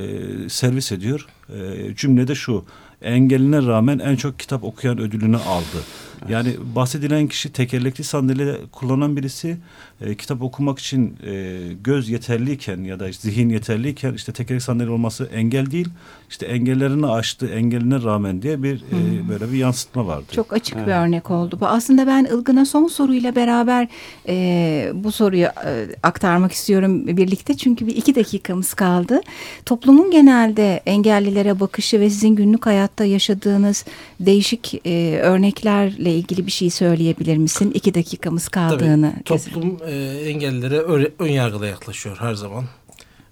servis 0.48 0.92
ediyor. 0.92 1.26
E, 1.56 1.94
cümlede 1.96 2.34
şu 2.34 2.64
engeline 3.02 3.66
rağmen 3.66 3.98
en 3.98 4.16
çok 4.16 4.38
kitap 4.38 4.64
okuyan 4.64 4.98
ödülünü 4.98 5.36
aldı. 5.36 5.84
Yani 6.28 6.54
bahsedilen 6.74 7.28
kişi 7.28 7.52
tekerlekli 7.52 8.04
sandalye 8.04 8.56
kullanan 8.72 9.16
birisi 9.16 9.56
e, 10.00 10.14
kitap 10.14 10.42
okumak 10.42 10.78
için 10.78 11.16
e, 11.26 11.58
göz 11.84 12.08
yeterliyken 12.08 12.84
ya 12.84 13.00
da 13.00 13.08
işte 13.08 13.30
zihin 13.30 13.48
yeterliyken 13.48 14.12
işte 14.12 14.32
tekerlekli 14.32 14.64
sandalye 14.64 14.90
olması 14.90 15.24
engel 15.24 15.70
değil. 15.70 15.88
İşte 16.30 16.46
engellerini 16.46 17.06
aştı 17.06 17.46
engeline 17.46 18.02
rağmen 18.02 18.42
diye 18.42 18.62
bir 18.62 18.76
e, 18.76 19.28
böyle 19.28 19.52
bir 19.52 19.58
yansıtma 19.58 20.06
vardı. 20.06 20.26
Çok 20.32 20.52
açık 20.52 20.86
bir 20.86 20.92
örnek 20.92 21.30
oldu 21.30 21.58
bu. 21.60 21.66
Aslında 21.66 22.06
ben 22.06 22.24
Ilgın'a 22.24 22.66
son 22.66 22.88
soruyla 22.88 23.36
beraber 23.36 23.88
e, 24.28 24.90
bu 24.94 25.12
soruyu 25.12 25.46
e, 25.46 25.86
aktarmak 26.02 26.52
istiyorum 26.52 27.06
birlikte. 27.06 27.56
Çünkü 27.56 27.86
bir 27.86 27.96
iki 27.96 28.14
dakikamız 28.14 28.74
kaldı. 28.74 29.20
Toplumun 29.66 30.10
genelde 30.10 30.82
engellilere 30.86 31.60
bakışı 31.60 32.00
ve 32.00 32.10
sizin 32.10 32.36
günlük 32.36 32.66
hayatta 32.66 33.04
yaşadığınız 33.04 33.84
değişik 34.20 34.86
e, 34.86 35.18
örneklerle 35.22 36.09
ilgili 36.14 36.46
bir 36.46 36.52
şey 36.52 36.70
söyleyebilir 36.70 37.36
misin? 37.36 37.70
İki 37.74 37.94
dakikamız 37.94 38.48
kaldığını. 38.48 39.14
Tabii, 39.24 39.40
toplum 39.40 39.78
e, 39.86 39.92
engellilere 40.24 40.78
ön 41.18 41.28
yargıla 41.28 41.66
yaklaşıyor 41.66 42.16
her 42.20 42.34
zaman. 42.34 42.64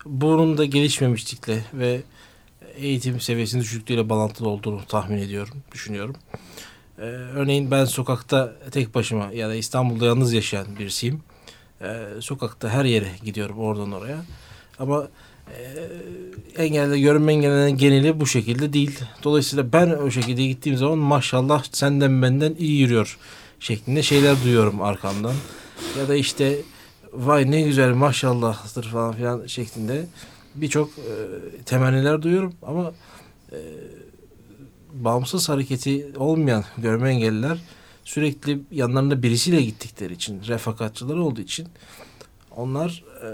Bunun 0.06 0.58
da 0.58 0.64
gelişmemişlikle 0.64 1.64
ve 1.74 2.02
eğitim 2.76 3.20
seviyesinin 3.20 3.62
düşüklüğüyle 3.62 4.08
bağlantılı 4.08 4.48
olduğunu 4.48 4.80
tahmin 4.88 5.18
ediyorum, 5.18 5.54
düşünüyorum. 5.72 6.16
E, 6.98 7.02
örneğin 7.02 7.70
ben 7.70 7.84
sokakta 7.84 8.54
tek 8.70 8.94
başıma 8.94 9.32
ya 9.32 9.48
da 9.48 9.54
İstanbul'da 9.54 10.06
yalnız 10.06 10.32
yaşayan 10.32 10.66
birisiyim. 10.78 11.22
E, 11.80 12.06
sokakta 12.20 12.68
her 12.68 12.84
yere 12.84 13.08
gidiyorum 13.24 13.58
oradan 13.58 13.92
oraya. 13.92 14.24
Ama 14.78 15.08
engelli, 16.56 17.00
görünme 17.00 17.32
engellenen 17.32 17.76
geneli 17.76 18.20
bu 18.20 18.26
şekilde 18.26 18.72
değil. 18.72 18.98
Dolayısıyla 19.24 19.72
ben 19.72 19.90
o 19.90 20.10
şekilde 20.10 20.46
gittiğim 20.46 20.78
zaman 20.78 20.98
maşallah 20.98 21.64
senden 21.72 22.22
benden 22.22 22.54
iyi 22.58 22.80
yürüyor 22.80 23.18
şeklinde 23.60 24.02
şeyler 24.02 24.36
duyuyorum 24.44 24.82
arkamdan. 24.82 25.34
Ya 25.98 26.08
da 26.08 26.14
işte 26.14 26.58
vay 27.12 27.50
ne 27.50 27.62
güzel 27.62 27.92
maşallahdır 27.92 28.84
falan 28.84 29.14
filan 29.14 29.46
şeklinde 29.46 30.06
birçok 30.54 30.88
e, 30.88 31.12
temenniler 31.64 32.22
duyuyorum 32.22 32.54
ama 32.62 32.92
e, 33.52 33.58
bağımsız 34.92 35.48
hareketi 35.48 36.06
olmayan 36.16 36.64
görme 36.78 37.10
engelliler 37.10 37.58
sürekli 38.04 38.60
yanlarında 38.70 39.22
birisiyle 39.22 39.62
gittikleri 39.62 40.12
için 40.12 40.42
refakatçıları 40.46 41.22
olduğu 41.22 41.40
için 41.40 41.68
onlar 42.56 43.04
e, 43.22 43.28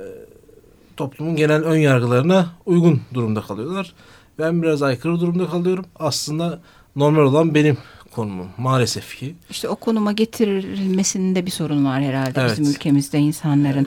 toplumun 0.96 1.36
genel 1.36 1.62
ön 1.62 1.76
yargılarına 1.76 2.46
uygun 2.66 3.00
durumda 3.14 3.40
kalıyorlar. 3.40 3.92
Ben 4.38 4.62
biraz 4.62 4.82
aykırı 4.82 5.20
durumda 5.20 5.46
kalıyorum. 5.46 5.84
Aslında 5.96 6.60
normal 6.96 7.22
olan 7.22 7.54
benim 7.54 7.78
konumum 8.14 8.48
maalesef 8.58 9.18
ki. 9.18 9.34
İşte 9.50 9.68
o 9.68 9.76
konuma 9.76 10.12
getirilmesinde 10.12 11.46
bir 11.46 11.50
sorun 11.50 11.84
var 11.84 12.02
herhalde 12.02 12.40
Evet. 12.40 12.50
bizim 12.50 12.74
ülkemizde 12.74 13.18
insanların. 13.18 13.86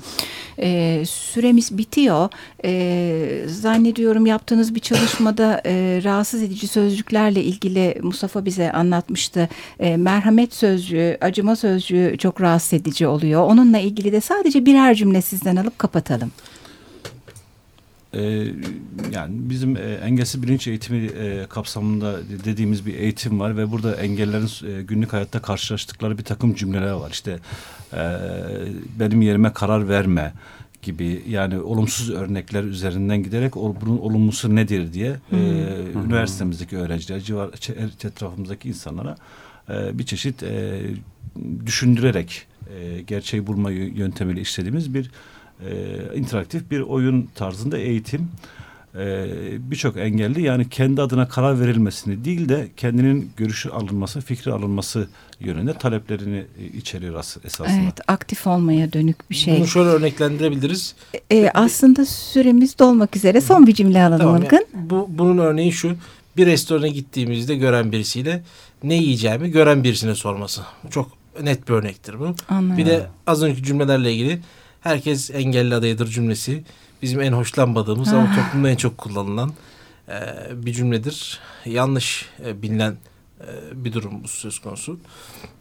Ee, 0.59 1.03
süremiz 1.07 1.77
bitiyor. 1.77 2.29
Ee, 2.65 3.43
zannediyorum 3.47 4.25
yaptığınız 4.25 4.75
bir 4.75 4.79
çalışmada 4.79 5.61
e, 5.65 6.01
rahatsız 6.03 6.43
edici 6.43 6.67
sözcüklerle 6.67 7.43
ilgili 7.43 7.97
Mustafa 8.01 8.45
bize 8.45 8.71
anlatmıştı. 8.71 9.49
E, 9.79 9.97
merhamet 9.97 10.53
sözcüğü, 10.53 11.17
acıma 11.21 11.55
sözcüğü 11.55 12.15
çok 12.19 12.41
rahatsız 12.41 12.73
edici 12.73 13.07
oluyor. 13.07 13.41
Onunla 13.41 13.77
ilgili 13.79 14.11
de 14.11 14.21
sadece 14.21 14.65
birer 14.65 14.95
cümle 14.95 15.21
sizden 15.21 15.55
alıp 15.55 15.79
kapatalım. 15.79 16.31
Ee, 18.13 18.19
yani 19.11 19.49
bizim 19.49 19.77
e, 19.77 19.79
engelsiz 19.79 20.43
bilinç 20.43 20.67
eğitimi 20.67 21.05
e, 21.05 21.45
kapsamında 21.49 22.19
dediğimiz 22.45 22.85
bir 22.85 22.93
eğitim 22.93 23.39
var 23.39 23.57
ve 23.57 23.71
burada 23.71 23.95
engellerin 23.95 24.77
e, 24.79 24.83
günlük 24.83 25.13
hayatta 25.13 25.41
karşılaştıkları 25.41 26.17
bir 26.17 26.23
takım 26.23 26.55
cümleler 26.55 26.91
var. 26.91 27.11
İşte 27.11 27.39
e, 27.93 27.99
benim 28.99 29.21
yerime 29.21 29.53
karar 29.53 29.89
verme 29.89 30.33
gibi 30.81 31.23
yani 31.29 31.59
olumsuz 31.59 32.09
örnekler 32.09 32.63
üzerinden 32.63 33.23
giderek 33.23 33.57
ol, 33.57 33.75
bunun 33.81 33.97
olumlusu 33.97 34.55
nedir 34.55 34.93
diye 34.93 35.15
e, 35.31 35.37
üniversitemizdeki 36.05 36.77
öğrenciler, 36.77 37.19
civar 37.19 37.47
çe- 37.47 38.07
etrafımızdaki 38.07 38.69
insanlara 38.69 39.15
e, 39.69 39.99
bir 39.99 40.05
çeşit 40.05 40.43
e, 40.43 40.81
düşündürerek 41.65 42.47
e, 42.79 43.01
gerçeği 43.01 43.47
bulma 43.47 43.71
yö- 43.71 43.97
yöntemiyle 43.97 44.41
işlediğimiz 44.41 44.93
bir 44.93 45.11
e, 45.65 46.17
interaktif 46.17 46.71
bir 46.71 46.79
oyun 46.81 47.29
tarzında 47.35 47.77
eğitim. 47.77 48.27
E, 48.95 49.25
Birçok 49.71 49.97
engelli 49.97 50.41
yani 50.41 50.69
kendi 50.69 51.01
adına 51.01 51.27
karar 51.27 51.59
verilmesini 51.59 52.25
değil 52.25 52.49
de 52.49 52.67
kendinin 52.77 53.31
görüşü 53.37 53.69
alınması, 53.69 54.21
fikri 54.21 54.51
alınması 54.53 55.07
yönünde 55.39 55.73
taleplerini 55.73 56.45
e, 56.59 56.65
içeriyor 56.77 57.15
as- 57.15 57.37
esasında. 57.45 57.81
Evet, 57.83 57.99
aktif 58.07 58.47
olmaya 58.47 58.93
dönük 58.93 59.29
bir 59.29 59.35
şey. 59.35 59.57
Bunu 59.57 59.67
şöyle 59.67 59.89
örneklendirebiliriz. 59.89 60.95
Ee, 61.31 61.49
aslında 61.53 62.05
süremiz 62.05 62.79
dolmak 62.79 63.15
üzere. 63.15 63.41
Son 63.41 63.67
bir 63.67 63.73
cümle 63.73 64.03
alalım 64.03 64.19
Tamam, 64.19 64.43
Ilgın. 64.43 64.65
yani 64.73 64.89
bu, 64.89 65.07
bunun 65.09 65.37
örneği 65.37 65.71
şu. 65.71 65.95
Bir 66.37 66.45
restorana 66.45 66.87
gittiğimizde 66.87 67.55
gören 67.55 67.91
birisiyle 67.91 68.43
ne 68.83 68.95
yiyeceğimi 68.95 69.51
gören 69.51 69.83
birisine 69.83 70.15
sorması. 70.15 70.61
Çok 70.89 71.11
net 71.43 71.67
bir 71.69 71.73
örnektir 71.73 72.19
bu. 72.19 72.35
Anladım. 72.49 72.77
Bir 72.77 72.85
de 72.85 73.07
az 73.27 73.43
önceki 73.43 73.63
cümlelerle 73.63 74.13
ilgili 74.13 74.39
herkes 74.81 75.31
engelli 75.31 75.75
adayıdır 75.75 76.07
cümlesi. 76.07 76.63
Bizim 77.01 77.21
en 77.21 77.33
hoşlanmadığımız 77.33 78.13
ama 78.13 78.35
toplumda 78.35 78.69
en 78.69 78.75
çok 78.75 78.97
kullanılan 78.97 79.53
e, 80.09 80.15
bir 80.53 80.73
cümledir. 80.73 81.39
Yanlış 81.65 82.25
e, 82.45 82.61
bilinen 82.61 82.97
e, 83.41 83.45
bir 83.83 83.93
durum 83.93 84.23
bu 84.23 84.27
söz 84.27 84.59
konusu. 84.59 84.99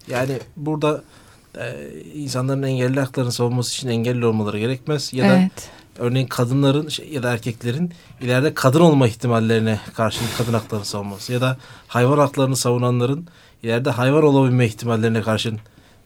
Yani 0.07 0.39
burada 0.55 1.03
e, 1.57 1.91
insanların 2.13 2.63
engelli 2.63 2.99
haklarını 2.99 3.31
savunması 3.31 3.73
için 3.73 3.87
engelli 3.87 4.25
olmaları 4.25 4.59
gerekmez. 4.59 5.13
Ya 5.13 5.29
da 5.29 5.37
evet. 5.37 5.69
örneğin 5.99 6.27
kadınların 6.27 6.89
şey, 6.89 7.09
ya 7.09 7.23
da 7.23 7.33
erkeklerin 7.33 7.93
ileride 8.21 8.53
kadın 8.53 8.79
olma 8.79 9.07
ihtimallerine 9.07 9.79
karşı 9.93 10.19
kadın 10.37 10.53
haklarını 10.53 10.85
savunması 10.85 11.33
ya 11.33 11.41
da 11.41 11.57
hayvan 11.87 12.17
haklarını 12.17 12.55
savunanların 12.55 13.27
ileride 13.63 13.89
hayvan 13.89 14.23
olabilme 14.23 14.65
ihtimallerine 14.65 15.21
karşın 15.21 15.59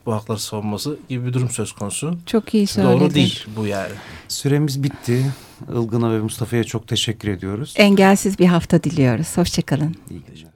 bu 0.05 0.13
hakları 0.13 0.39
savunması 0.39 0.97
gibi 1.09 1.25
bir 1.25 1.33
durum 1.33 1.49
söz 1.49 1.71
konusu. 1.71 2.17
Çok 2.25 2.53
iyi 2.53 2.67
söyledin. 2.67 2.99
Doğru 2.99 3.13
değil 3.13 3.45
bu 3.55 3.67
yani. 3.67 3.93
Süremiz 4.27 4.83
bitti. 4.83 5.25
Ilgın'a 5.69 6.11
ve 6.11 6.19
Mustafa'ya 6.19 6.63
çok 6.63 6.87
teşekkür 6.87 7.27
ediyoruz. 7.29 7.73
Engelsiz 7.77 8.39
bir 8.39 8.45
hafta 8.45 8.83
diliyoruz. 8.83 9.37
Hoşçakalın. 9.37 9.95
İyi 10.09 10.21
geceler. 10.29 10.50